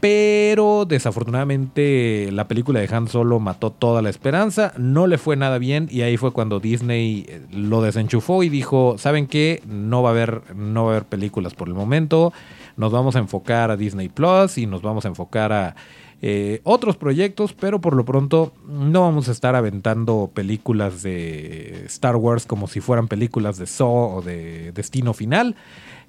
pero 0.00 0.84
desafortunadamente 0.84 2.30
la 2.32 2.48
película 2.48 2.80
de 2.80 2.94
Han 2.94 3.08
Solo 3.08 3.40
mató 3.40 3.70
toda 3.70 4.02
la 4.02 4.10
esperanza, 4.10 4.72
no 4.76 5.06
le 5.06 5.18
fue 5.18 5.36
nada 5.36 5.58
bien 5.58 5.88
y 5.90 6.02
ahí 6.02 6.16
fue 6.16 6.32
cuando 6.32 6.60
Disney 6.60 7.26
eh, 7.28 7.42
lo 7.50 7.82
desenchufó 7.82 8.42
y 8.42 8.48
dijo, 8.48 8.96
¿saben 8.98 9.26
qué? 9.26 9.62
No 9.66 10.02
va 10.02 10.10
a 10.10 10.12
haber, 10.12 10.54
no 10.54 10.84
va 10.84 10.90
a 10.90 10.96
haber 10.96 11.08
películas 11.08 11.54
por 11.54 11.68
el 11.68 11.74
momento, 11.74 12.32
nos 12.76 12.92
vamos 12.92 13.16
a 13.16 13.18
enfocar 13.18 13.70
a 13.70 13.76
Disney 13.76 14.08
Plus 14.08 14.58
y 14.58 14.66
nos 14.66 14.82
vamos 14.82 15.04
a 15.04 15.08
enfocar 15.08 15.52
a 15.52 15.76
eh, 16.20 16.60
otros 16.64 16.96
proyectos, 16.96 17.52
pero 17.52 17.80
por 17.80 17.94
lo 17.94 18.04
pronto 18.04 18.52
no 18.66 19.02
vamos 19.02 19.28
a 19.28 19.32
estar 19.32 19.54
aventando 19.54 20.30
películas 20.34 21.02
de 21.02 21.84
Star 21.86 22.16
Wars 22.16 22.44
como 22.44 22.66
si 22.66 22.80
fueran 22.80 23.06
películas 23.06 23.56
de 23.56 23.66
Saw 23.66 24.16
o 24.16 24.22
de 24.22 24.72
Destino 24.72 25.12
Final. 25.14 25.54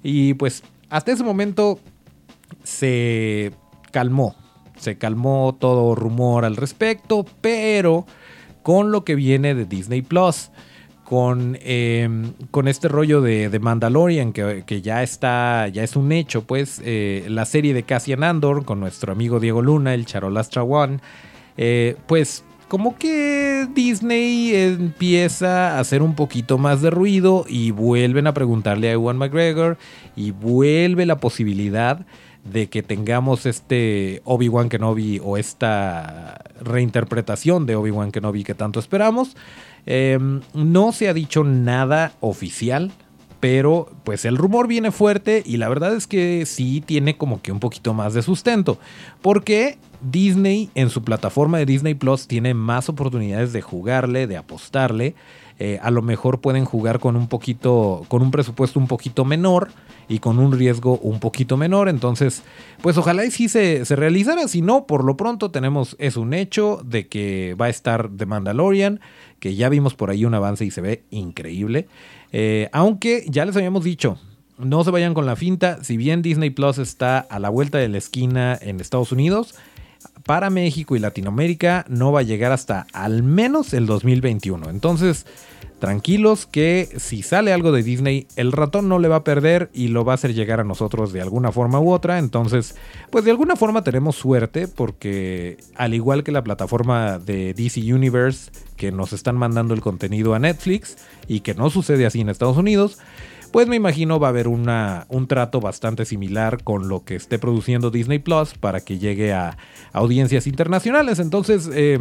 Y 0.02 0.34
pues 0.34 0.64
hasta 0.88 1.12
ese 1.12 1.22
momento 1.22 1.78
se 2.64 3.52
calmó. 3.90 4.34
Se 4.76 4.96
calmó 4.96 5.56
todo 5.58 5.94
rumor 5.94 6.44
al 6.44 6.56
respecto, 6.56 7.26
pero 7.40 8.06
con 8.62 8.90
lo 8.90 9.04
que 9.04 9.14
viene 9.14 9.54
de 9.54 9.66
Disney 9.66 10.02
Plus, 10.02 10.50
con, 11.04 11.58
em, 11.62 12.32
con 12.50 12.68
este 12.68 12.88
rollo 12.88 13.20
de, 13.20 13.58
Mandalorian, 13.60 14.32
que, 14.32 14.80
ya 14.82 15.02
está, 15.02 15.68
ya 15.68 15.82
es 15.82 15.96
un 15.96 16.12
hecho, 16.12 16.42
pues 16.42 16.80
eh, 16.84 17.26
la 17.28 17.44
serie 17.46 17.74
de 17.74 17.82
Cassian 17.82 18.22
Andor 18.22 18.64
con 18.64 18.80
nuestro 18.80 19.12
amigo 19.12 19.40
Diego 19.40 19.60
Luna, 19.60 19.92
el 19.94 20.06
Charolastra 20.06 20.62
One, 20.62 21.00
eh, 21.56 21.96
pues 22.06 22.44
como 22.68 22.96
que 22.96 23.66
Disney 23.74 24.54
empieza 24.54 25.76
a 25.76 25.80
hacer 25.80 26.02
un 26.02 26.14
poquito 26.14 26.56
más 26.56 26.80
de 26.80 26.90
ruido 26.90 27.44
y 27.48 27.72
vuelven 27.72 28.28
a 28.28 28.32
preguntarle 28.32 28.88
a 28.88 28.92
Ewan 28.92 29.18
McGregor 29.18 29.76
y 30.14 30.30
vuelve 30.30 31.04
la 31.04 31.18
posibilidad 31.18 32.06
de 32.44 32.68
que 32.68 32.82
tengamos 32.82 33.46
este 33.46 34.22
Obi-Wan 34.24 34.68
Kenobi 34.68 35.20
o 35.22 35.36
esta 35.36 36.42
reinterpretación 36.60 37.66
de 37.66 37.76
Obi-Wan 37.76 38.12
Kenobi 38.12 38.44
que 38.44 38.54
tanto 38.54 38.80
esperamos. 38.80 39.36
Em, 39.86 40.40
no 40.54 40.92
se 40.92 41.08
ha 41.08 41.14
dicho 41.14 41.44
nada 41.44 42.12
oficial, 42.20 42.92
pero 43.40 43.90
pues 44.04 44.24
el 44.24 44.36
rumor 44.36 44.68
viene 44.68 44.90
fuerte 44.90 45.42
y 45.44 45.56
la 45.56 45.68
verdad 45.68 45.94
es 45.94 46.06
que 46.06 46.44
sí 46.46 46.82
tiene 46.84 47.16
como 47.16 47.40
que 47.40 47.52
un 47.52 47.60
poquito 47.60 47.94
más 47.94 48.14
de 48.14 48.22
sustento, 48.22 48.78
porque 49.22 49.78
Disney 50.02 50.70
en 50.74 50.90
su 50.90 51.02
plataforma 51.02 51.58
de 51.58 51.66
Disney 51.66 51.94
Plus 51.94 52.26
tiene 52.26 52.54
más 52.54 52.88
oportunidades 52.88 53.52
de 53.52 53.62
jugarle, 53.62 54.26
de 54.26 54.36
apostarle. 54.36 55.14
Eh, 55.62 55.78
a 55.82 55.90
lo 55.90 56.00
mejor 56.00 56.40
pueden 56.40 56.64
jugar 56.64 57.00
con 57.00 57.16
un 57.16 57.28
poquito, 57.28 58.06
con 58.08 58.22
un 58.22 58.30
presupuesto 58.30 58.78
un 58.78 58.86
poquito 58.88 59.26
menor 59.26 59.68
y 60.08 60.18
con 60.18 60.38
un 60.38 60.52
riesgo 60.52 60.96
un 61.02 61.20
poquito 61.20 61.58
menor. 61.58 61.90
Entonces, 61.90 62.42
pues 62.80 62.96
ojalá 62.96 63.26
y 63.26 63.30
sí 63.30 63.50
se, 63.50 63.84
se 63.84 63.94
realizara. 63.94 64.48
Si 64.48 64.62
no, 64.62 64.86
por 64.86 65.04
lo 65.04 65.18
pronto 65.18 65.50
tenemos, 65.50 65.96
es 65.98 66.16
un 66.16 66.32
hecho 66.32 66.80
de 66.82 67.08
que 67.08 67.54
va 67.60 67.66
a 67.66 67.68
estar 67.68 68.08
The 68.08 68.24
Mandalorian, 68.24 69.00
que 69.38 69.54
ya 69.54 69.68
vimos 69.68 69.94
por 69.94 70.08
ahí 70.08 70.24
un 70.24 70.32
avance 70.32 70.64
y 70.64 70.70
se 70.70 70.80
ve 70.80 71.04
increíble. 71.10 71.88
Eh, 72.32 72.70
aunque 72.72 73.26
ya 73.28 73.44
les 73.44 73.54
habíamos 73.54 73.84
dicho, 73.84 74.16
no 74.56 74.82
se 74.82 74.90
vayan 74.90 75.12
con 75.12 75.26
la 75.26 75.36
finta. 75.36 75.84
Si 75.84 75.98
bien 75.98 76.22
Disney 76.22 76.48
Plus 76.48 76.78
está 76.78 77.18
a 77.18 77.38
la 77.38 77.50
vuelta 77.50 77.76
de 77.76 77.88
la 77.90 77.98
esquina 77.98 78.58
en 78.58 78.80
Estados 78.80 79.12
Unidos, 79.12 79.54
para 80.24 80.50
México 80.50 80.96
y 80.96 80.98
Latinoamérica 80.98 81.84
no 81.88 82.12
va 82.12 82.20
a 82.20 82.24
llegar 82.24 82.52
hasta 82.52 82.86
al 82.92 83.22
menos 83.22 83.74
el 83.74 83.86
2021. 83.86 84.70
Entonces, 84.70 85.26
tranquilos 85.80 86.46
que 86.46 86.88
si 86.98 87.22
sale 87.22 87.52
algo 87.52 87.72
de 87.72 87.82
Disney, 87.82 88.28
el 88.36 88.52
ratón 88.52 88.88
no 88.88 88.98
le 88.98 89.08
va 89.08 89.16
a 89.16 89.24
perder 89.24 89.70
y 89.72 89.88
lo 89.88 90.04
va 90.04 90.12
a 90.12 90.14
hacer 90.14 90.34
llegar 90.34 90.60
a 90.60 90.64
nosotros 90.64 91.12
de 91.12 91.22
alguna 91.22 91.50
forma 91.50 91.80
u 91.80 91.90
otra. 91.90 92.18
Entonces, 92.18 92.76
pues 93.10 93.24
de 93.24 93.32
alguna 93.32 93.56
forma 93.56 93.82
tenemos 93.82 94.14
suerte 94.14 94.68
porque 94.68 95.56
al 95.74 95.94
igual 95.94 96.22
que 96.22 96.32
la 96.32 96.44
plataforma 96.44 97.18
de 97.18 97.54
DC 97.54 97.92
Universe 97.92 98.52
que 98.76 98.92
nos 98.92 99.12
están 99.12 99.36
mandando 99.36 99.74
el 99.74 99.80
contenido 99.80 100.34
a 100.34 100.38
Netflix 100.38 100.96
y 101.26 101.40
que 101.40 101.54
no 101.54 101.70
sucede 101.70 102.06
así 102.06 102.20
en 102.20 102.28
Estados 102.28 102.56
Unidos, 102.56 102.98
pues 103.52 103.66
me 103.66 103.76
imagino 103.76 104.20
va 104.20 104.28
a 104.28 104.30
haber 104.30 104.48
un 104.48 105.26
trato 105.28 105.60
bastante 105.60 106.04
similar 106.04 106.62
con 106.62 106.88
lo 106.88 107.04
que 107.04 107.16
esté 107.16 107.38
produciendo 107.38 107.90
Disney 107.90 108.18
Plus 108.18 108.54
para 108.54 108.80
que 108.80 108.98
llegue 108.98 109.32
a 109.32 109.56
audiencias 109.92 110.46
internacionales. 110.46 111.18
Entonces, 111.18 111.68
eh, 111.72 111.98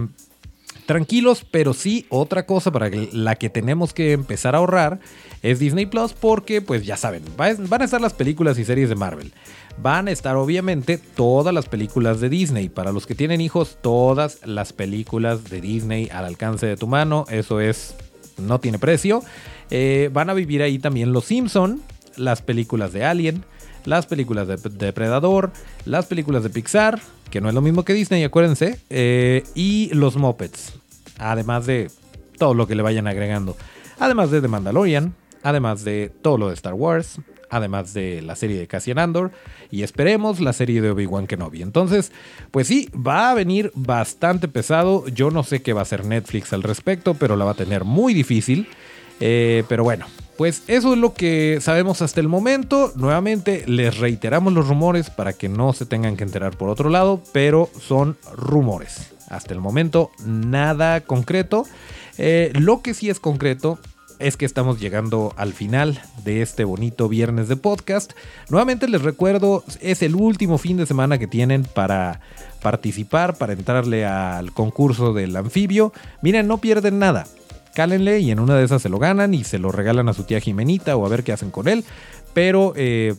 tranquilos, 0.85 1.45
pero 1.49 1.73
sí 1.73 2.05
otra 2.09 2.45
cosa 2.45 2.71
para 2.71 2.89
la 3.11 3.35
que 3.35 3.49
tenemos 3.49 3.93
que 3.93 4.11
empezar 4.11 4.55
a 4.55 4.57
ahorrar 4.57 4.99
es 5.43 5.59
Disney 5.59 5.85
Plus 5.85 6.13
porque 6.13 6.61
pues 6.61 6.85
ya 6.85 6.97
saben, 6.97 7.23
van 7.37 7.81
a 7.81 7.85
estar 7.85 8.01
las 8.01 8.13
películas 8.13 8.57
y 8.57 8.65
series 8.65 8.89
de 8.89 8.95
Marvel. 8.95 9.31
Van 9.81 10.07
a 10.07 10.11
estar 10.11 10.35
obviamente 10.35 10.97
todas 10.97 11.53
las 11.53 11.69
películas 11.69 12.19
de 12.19 12.29
Disney. 12.29 12.69
Para 12.69 12.91
los 12.91 13.05
que 13.07 13.15
tienen 13.15 13.39
hijos, 13.39 13.77
todas 13.81 14.45
las 14.45 14.73
películas 14.73 15.45
de 15.45 15.61
Disney 15.61 16.09
al 16.11 16.25
alcance 16.25 16.65
de 16.65 16.75
tu 16.75 16.87
mano. 16.87 17.25
Eso 17.29 17.61
es, 17.61 17.95
no 18.39 18.59
tiene 18.59 18.79
precio. 18.79 19.21
Eh, 19.69 20.09
van 20.13 20.29
a 20.29 20.33
vivir 20.33 20.61
ahí 20.61 20.79
también 20.79 21.13
Los 21.13 21.25
Simpson, 21.25 21.81
las 22.17 22.41
películas 22.41 22.93
de 22.93 23.05
Alien, 23.05 23.43
las 23.85 24.05
películas 24.05 24.47
de 24.47 24.57
Depredador, 24.57 25.51
las 25.85 26.05
películas 26.05 26.43
de 26.43 26.49
Pixar, 26.49 26.99
que 27.29 27.41
no 27.41 27.49
es 27.49 27.55
lo 27.55 27.61
mismo 27.61 27.83
que 27.83 27.93
Disney, 27.93 28.23
acuérdense, 28.23 28.79
eh, 28.89 29.43
y 29.55 29.89
los 29.93 30.17
Muppets, 30.17 30.73
además 31.17 31.65
de 31.65 31.89
todo 32.37 32.53
lo 32.53 32.67
que 32.67 32.75
le 32.75 32.83
vayan 32.83 33.07
agregando, 33.07 33.55
además 33.99 34.31
de 34.31 34.41
The 34.41 34.47
Mandalorian, 34.47 35.13
además 35.43 35.83
de 35.83 36.11
todo 36.21 36.37
lo 36.37 36.47
de 36.49 36.55
Star 36.55 36.73
Wars, 36.73 37.19
además 37.49 37.93
de 37.93 38.21
la 38.21 38.35
serie 38.35 38.59
de 38.59 38.67
Cassian 38.67 38.99
Andor 38.99 39.31
y 39.71 39.83
esperemos 39.83 40.39
la 40.39 40.53
serie 40.53 40.81
de 40.81 40.91
Obi-Wan 40.91 41.27
Kenobi. 41.27 41.61
Entonces, 41.61 42.11
pues 42.51 42.67
sí, 42.67 42.89
va 42.95 43.31
a 43.31 43.33
venir 43.33 43.71
bastante 43.75 44.47
pesado. 44.47 45.07
Yo 45.07 45.31
no 45.31 45.43
sé 45.43 45.61
qué 45.61 45.73
va 45.73 45.81
a 45.81 45.83
hacer 45.83 46.05
Netflix 46.05 46.53
al 46.53 46.63
respecto, 46.63 47.13
pero 47.13 47.35
la 47.35 47.45
va 47.45 47.51
a 47.51 47.55
tener 47.55 47.83
muy 47.83 48.13
difícil. 48.13 48.67
Eh, 49.19 49.63
pero 49.67 49.83
bueno, 49.83 50.05
pues 50.37 50.63
eso 50.67 50.93
es 50.93 50.99
lo 50.99 51.13
que 51.13 51.59
sabemos 51.61 52.01
hasta 52.01 52.21
el 52.21 52.29
momento. 52.29 52.93
Nuevamente 52.95 53.63
les 53.67 53.97
reiteramos 53.97 54.53
los 54.53 54.67
rumores 54.67 55.09
para 55.09 55.33
que 55.33 55.49
no 55.49 55.73
se 55.73 55.85
tengan 55.85 56.15
que 56.15 56.23
enterar 56.23 56.57
por 56.57 56.69
otro 56.69 56.89
lado, 56.89 57.21
pero 57.33 57.69
son 57.79 58.17
rumores. 58.35 59.11
Hasta 59.27 59.53
el 59.53 59.59
momento 59.59 60.11
nada 60.25 61.01
concreto. 61.01 61.65
Eh, 62.17 62.51
lo 62.55 62.81
que 62.81 62.93
sí 62.93 63.09
es 63.09 63.19
concreto 63.19 63.79
es 64.19 64.37
que 64.37 64.45
estamos 64.45 64.79
llegando 64.79 65.33
al 65.37 65.53
final 65.53 66.01
de 66.23 66.41
este 66.41 66.63
bonito 66.65 67.09
viernes 67.09 67.47
de 67.47 67.55
podcast. 67.55 68.13
Nuevamente 68.49 68.87
les 68.87 69.01
recuerdo, 69.01 69.63
es 69.81 70.01
el 70.01 70.15
último 70.15 70.57
fin 70.57 70.77
de 70.77 70.85
semana 70.85 71.17
que 71.17 71.27
tienen 71.27 71.63
para 71.63 72.19
participar, 72.61 73.37
para 73.37 73.53
entrarle 73.53 74.05
al 74.05 74.51
concurso 74.51 75.13
del 75.13 75.35
anfibio. 75.35 75.93
Miren, 76.21 76.47
no 76.47 76.59
pierden 76.59 76.99
nada 76.99 77.25
cálenle 77.75 78.19
y 78.19 78.31
en 78.31 78.39
una 78.39 78.57
de 78.57 78.65
esas 78.65 78.81
se 78.81 78.89
lo 78.89 78.99
ganan 78.99 79.33
y 79.33 79.45
se 79.45 79.57
lo 79.57 79.71
regalan 79.71 80.09
a 80.09 80.13
su 80.13 80.23
tía 80.23 80.41
Jimenita 80.41 80.97
o 80.97 81.05
a 81.05 81.09
ver 81.09 81.23
qué 81.23 81.31
hacen 81.31 81.49
con 81.49 81.67
él. 81.69 81.85
Pero 82.33 82.73
eh, 82.75 83.15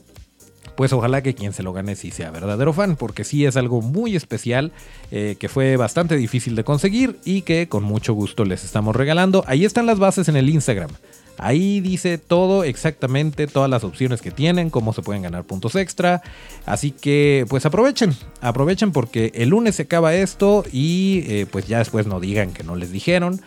pues 0.80 0.94
ojalá 0.94 1.22
que 1.22 1.34
quien 1.34 1.52
se 1.52 1.62
lo 1.62 1.74
gane 1.74 1.94
sí 1.94 2.10
sea 2.10 2.30
verdadero 2.30 2.72
fan, 2.72 2.96
porque 2.96 3.22
sí 3.22 3.44
es 3.44 3.58
algo 3.58 3.82
muy 3.82 4.16
especial, 4.16 4.72
eh, 5.10 5.36
que 5.38 5.50
fue 5.50 5.76
bastante 5.76 6.16
difícil 6.16 6.56
de 6.56 6.64
conseguir 6.64 7.18
y 7.22 7.42
que 7.42 7.68
con 7.68 7.82
mucho 7.82 8.14
gusto 8.14 8.46
les 8.46 8.64
estamos 8.64 8.96
regalando. 8.96 9.44
Ahí 9.46 9.66
están 9.66 9.84
las 9.84 9.98
bases 9.98 10.30
en 10.30 10.36
el 10.36 10.48
Instagram. 10.48 10.88
Ahí 11.36 11.80
dice 11.80 12.16
todo 12.16 12.64
exactamente, 12.64 13.46
todas 13.46 13.68
las 13.68 13.84
opciones 13.84 14.22
que 14.22 14.30
tienen, 14.30 14.70
cómo 14.70 14.94
se 14.94 15.02
pueden 15.02 15.20
ganar 15.20 15.44
puntos 15.44 15.74
extra. 15.74 16.22
Así 16.64 16.92
que 16.92 17.44
pues 17.50 17.66
aprovechen, 17.66 18.14
aprovechen 18.40 18.90
porque 18.90 19.32
el 19.34 19.50
lunes 19.50 19.74
se 19.74 19.82
acaba 19.82 20.14
esto 20.14 20.64
y 20.72 21.24
eh, 21.26 21.44
pues 21.44 21.66
ya 21.66 21.76
después 21.76 22.06
no 22.06 22.20
digan 22.20 22.54
que 22.54 22.64
no 22.64 22.74
les 22.74 22.90
dijeron. 22.90 23.42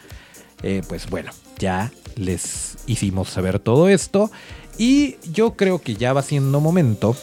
Eh, 0.62 0.84
pues 0.88 1.10
bueno, 1.10 1.32
ya 1.58 1.92
les 2.16 2.78
hicimos 2.86 3.30
saber 3.30 3.58
todo 3.58 3.90
esto. 3.90 4.30
Y 4.78 5.18
yo 5.32 5.56
creo 5.56 5.80
que 5.80 5.96
ya 5.96 6.14
va 6.14 6.22
siendo 6.22 6.60
momento 6.60 7.16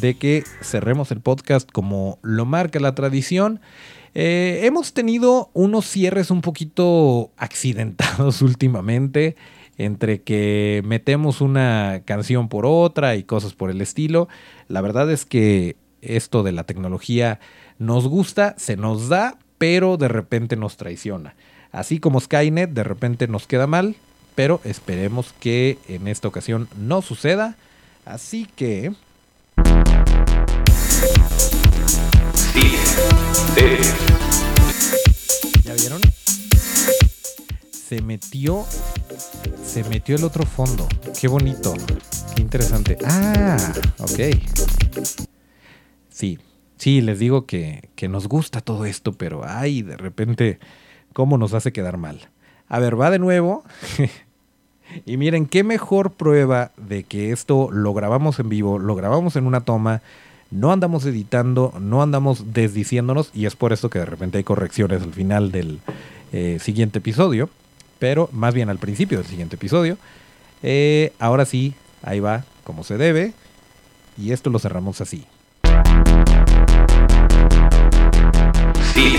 de 0.00 0.16
que 0.16 0.44
cerremos 0.62 1.10
el 1.10 1.20
podcast 1.20 1.70
como 1.70 2.18
lo 2.22 2.44
marca 2.46 2.80
la 2.80 2.94
tradición. 2.94 3.60
Eh, 4.14 4.60
hemos 4.62 4.92
tenido 4.92 5.50
unos 5.54 5.86
cierres 5.86 6.30
un 6.30 6.40
poquito 6.40 7.30
accidentados 7.36 8.42
últimamente, 8.42 9.36
entre 9.76 10.22
que 10.22 10.82
metemos 10.84 11.40
una 11.40 12.02
canción 12.04 12.48
por 12.48 12.64
otra 12.64 13.16
y 13.16 13.24
cosas 13.24 13.54
por 13.54 13.70
el 13.70 13.80
estilo. 13.80 14.28
La 14.68 14.80
verdad 14.80 15.10
es 15.10 15.24
que 15.24 15.76
esto 16.00 16.42
de 16.42 16.52
la 16.52 16.64
tecnología 16.64 17.40
nos 17.78 18.06
gusta, 18.06 18.54
se 18.56 18.76
nos 18.76 19.08
da, 19.08 19.38
pero 19.58 19.96
de 19.96 20.08
repente 20.08 20.56
nos 20.56 20.76
traiciona. 20.76 21.34
Así 21.72 21.98
como 21.98 22.20
Skynet 22.20 22.70
de 22.70 22.84
repente 22.84 23.26
nos 23.26 23.48
queda 23.48 23.66
mal, 23.66 23.96
pero 24.34 24.60
esperemos 24.64 25.32
que 25.38 25.78
en 25.88 26.08
esta 26.08 26.28
ocasión 26.28 26.68
no 26.76 27.02
suceda. 27.02 27.56
Así 28.04 28.46
que... 28.56 28.92
¿Ya 35.62 35.74
vieron? 35.74 36.00
Se 37.70 38.02
metió... 38.02 38.64
Se 39.64 39.84
metió 39.84 40.16
el 40.16 40.24
otro 40.24 40.44
fondo. 40.44 40.88
Qué 41.18 41.28
bonito. 41.28 41.74
Qué 42.34 42.42
interesante. 42.42 42.98
Ah, 43.04 43.56
ok. 43.98 44.20
Sí, 46.10 46.38
sí, 46.76 47.00
les 47.00 47.18
digo 47.18 47.46
que, 47.46 47.90
que 47.96 48.08
nos 48.08 48.28
gusta 48.28 48.60
todo 48.60 48.84
esto, 48.84 49.12
pero 49.12 49.42
ay, 49.44 49.82
de 49.82 49.96
repente 49.96 50.58
cómo 51.12 51.38
nos 51.38 51.54
hace 51.54 51.72
quedar 51.72 51.96
mal. 51.96 52.28
A 52.68 52.78
ver, 52.78 53.00
va 53.00 53.10
de 53.10 53.18
nuevo. 53.18 53.64
y 55.06 55.16
miren, 55.16 55.46
qué 55.46 55.64
mejor 55.64 56.10
prueba 56.12 56.70
de 56.76 57.04
que 57.04 57.32
esto 57.32 57.68
lo 57.70 57.94
grabamos 57.94 58.38
en 58.38 58.48
vivo, 58.48 58.78
lo 58.78 58.94
grabamos 58.94 59.36
en 59.36 59.46
una 59.46 59.62
toma, 59.62 60.02
no 60.50 60.72
andamos 60.72 61.04
editando, 61.06 61.72
no 61.80 62.02
andamos 62.02 62.52
desdiciéndonos 62.52 63.30
y 63.34 63.46
es 63.46 63.56
por 63.56 63.72
eso 63.72 63.90
que 63.90 63.98
de 63.98 64.06
repente 64.06 64.38
hay 64.38 64.44
correcciones 64.44 65.02
al 65.02 65.12
final 65.12 65.50
del 65.50 65.80
eh, 66.32 66.58
siguiente 66.60 66.98
episodio, 66.98 67.48
pero 67.98 68.28
más 68.32 68.54
bien 68.54 68.70
al 68.70 68.78
principio 68.78 69.18
del 69.18 69.26
siguiente 69.26 69.56
episodio. 69.56 69.98
Eh, 70.62 71.12
ahora 71.18 71.44
sí, 71.44 71.74
ahí 72.02 72.20
va, 72.20 72.44
como 72.62 72.84
se 72.84 72.96
debe, 72.96 73.32
y 74.16 74.32
esto 74.32 74.50
lo 74.50 74.58
cerramos 74.58 75.00
así. 75.00 75.24
Sí, 78.94 79.16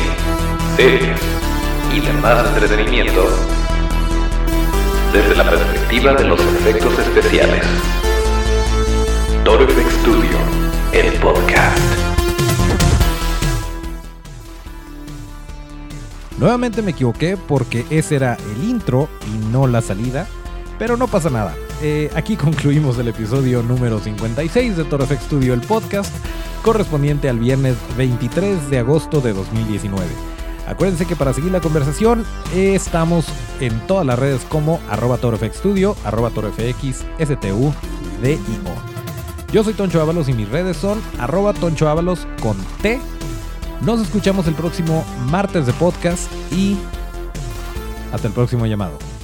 y 1.94 2.00
demás 2.00 2.48
entretenimiento 2.54 3.65
desde 5.14 5.36
la 5.36 5.50
perspectiva 5.50 6.14
de 6.14 6.24
los 6.26 6.40
efectos 6.40 6.98
especiales. 7.00 7.64
Effect 9.46 9.92
Studio, 10.02 10.38
el 10.92 11.14
podcast. 11.20 11.80
Nuevamente 16.38 16.82
me 16.82 16.92
equivoqué 16.92 17.38
porque 17.38 17.86
ese 17.90 18.18
era 18.18 18.38
el 18.56 18.70
intro 18.70 19.08
y 19.28 19.38
no 19.52 19.68
la 19.68 19.82
salida, 19.82 20.28
pero 20.78 20.98
no 20.98 21.08
pasa 21.08 21.30
nada. 21.30 21.56
Eh, 21.82 22.10
aquí 22.16 22.36
concluimos 22.38 22.98
el 23.00 23.08
episodio 23.08 23.64
número 23.64 24.00
56 24.00 24.78
de 24.78 24.84
Effect 24.84 25.22
Studio, 25.24 25.54
el 25.54 25.62
podcast, 25.62 26.14
correspondiente 26.62 27.30
al 27.30 27.40
viernes 27.40 27.78
23 27.98 28.70
de 28.70 28.80
agosto 28.80 29.22
de 29.22 29.34
2019. 29.34 30.35
Acuérdense 30.68 31.06
que 31.06 31.16
para 31.16 31.34
seguir 31.34 31.52
la 31.52 31.62
conversación 31.62 32.26
estamos 32.54 33.26
en 33.60 33.80
todas 33.88 34.06
las 34.06 34.18
redes 34.18 34.46
como 34.50 34.80
arroba 34.90 35.18
torofxstudio, 35.18 35.96
arroba 36.04 36.32
torofx, 36.32 37.06
STU, 37.20 37.74
Yo 39.52 39.64
soy 39.64 39.74
Toncho 39.74 40.02
Ábalos 40.02 40.28
y 40.28 40.34
mis 40.34 40.50
redes 40.50 40.78
son 40.78 41.02
arroba 41.20 41.54
Toncho 41.54 41.88
Ábalos 41.88 42.28
con 42.42 42.58
T. 42.82 43.00
Nos 43.82 44.02
escuchamos 44.02 44.48
el 44.48 44.56
próximo 44.56 45.06
martes 45.30 45.66
de 45.66 45.74
podcast 45.74 46.32
y 46.52 46.78
hasta 48.12 48.28
el 48.28 48.34
próximo 48.34 48.66
llamado. 48.66 49.15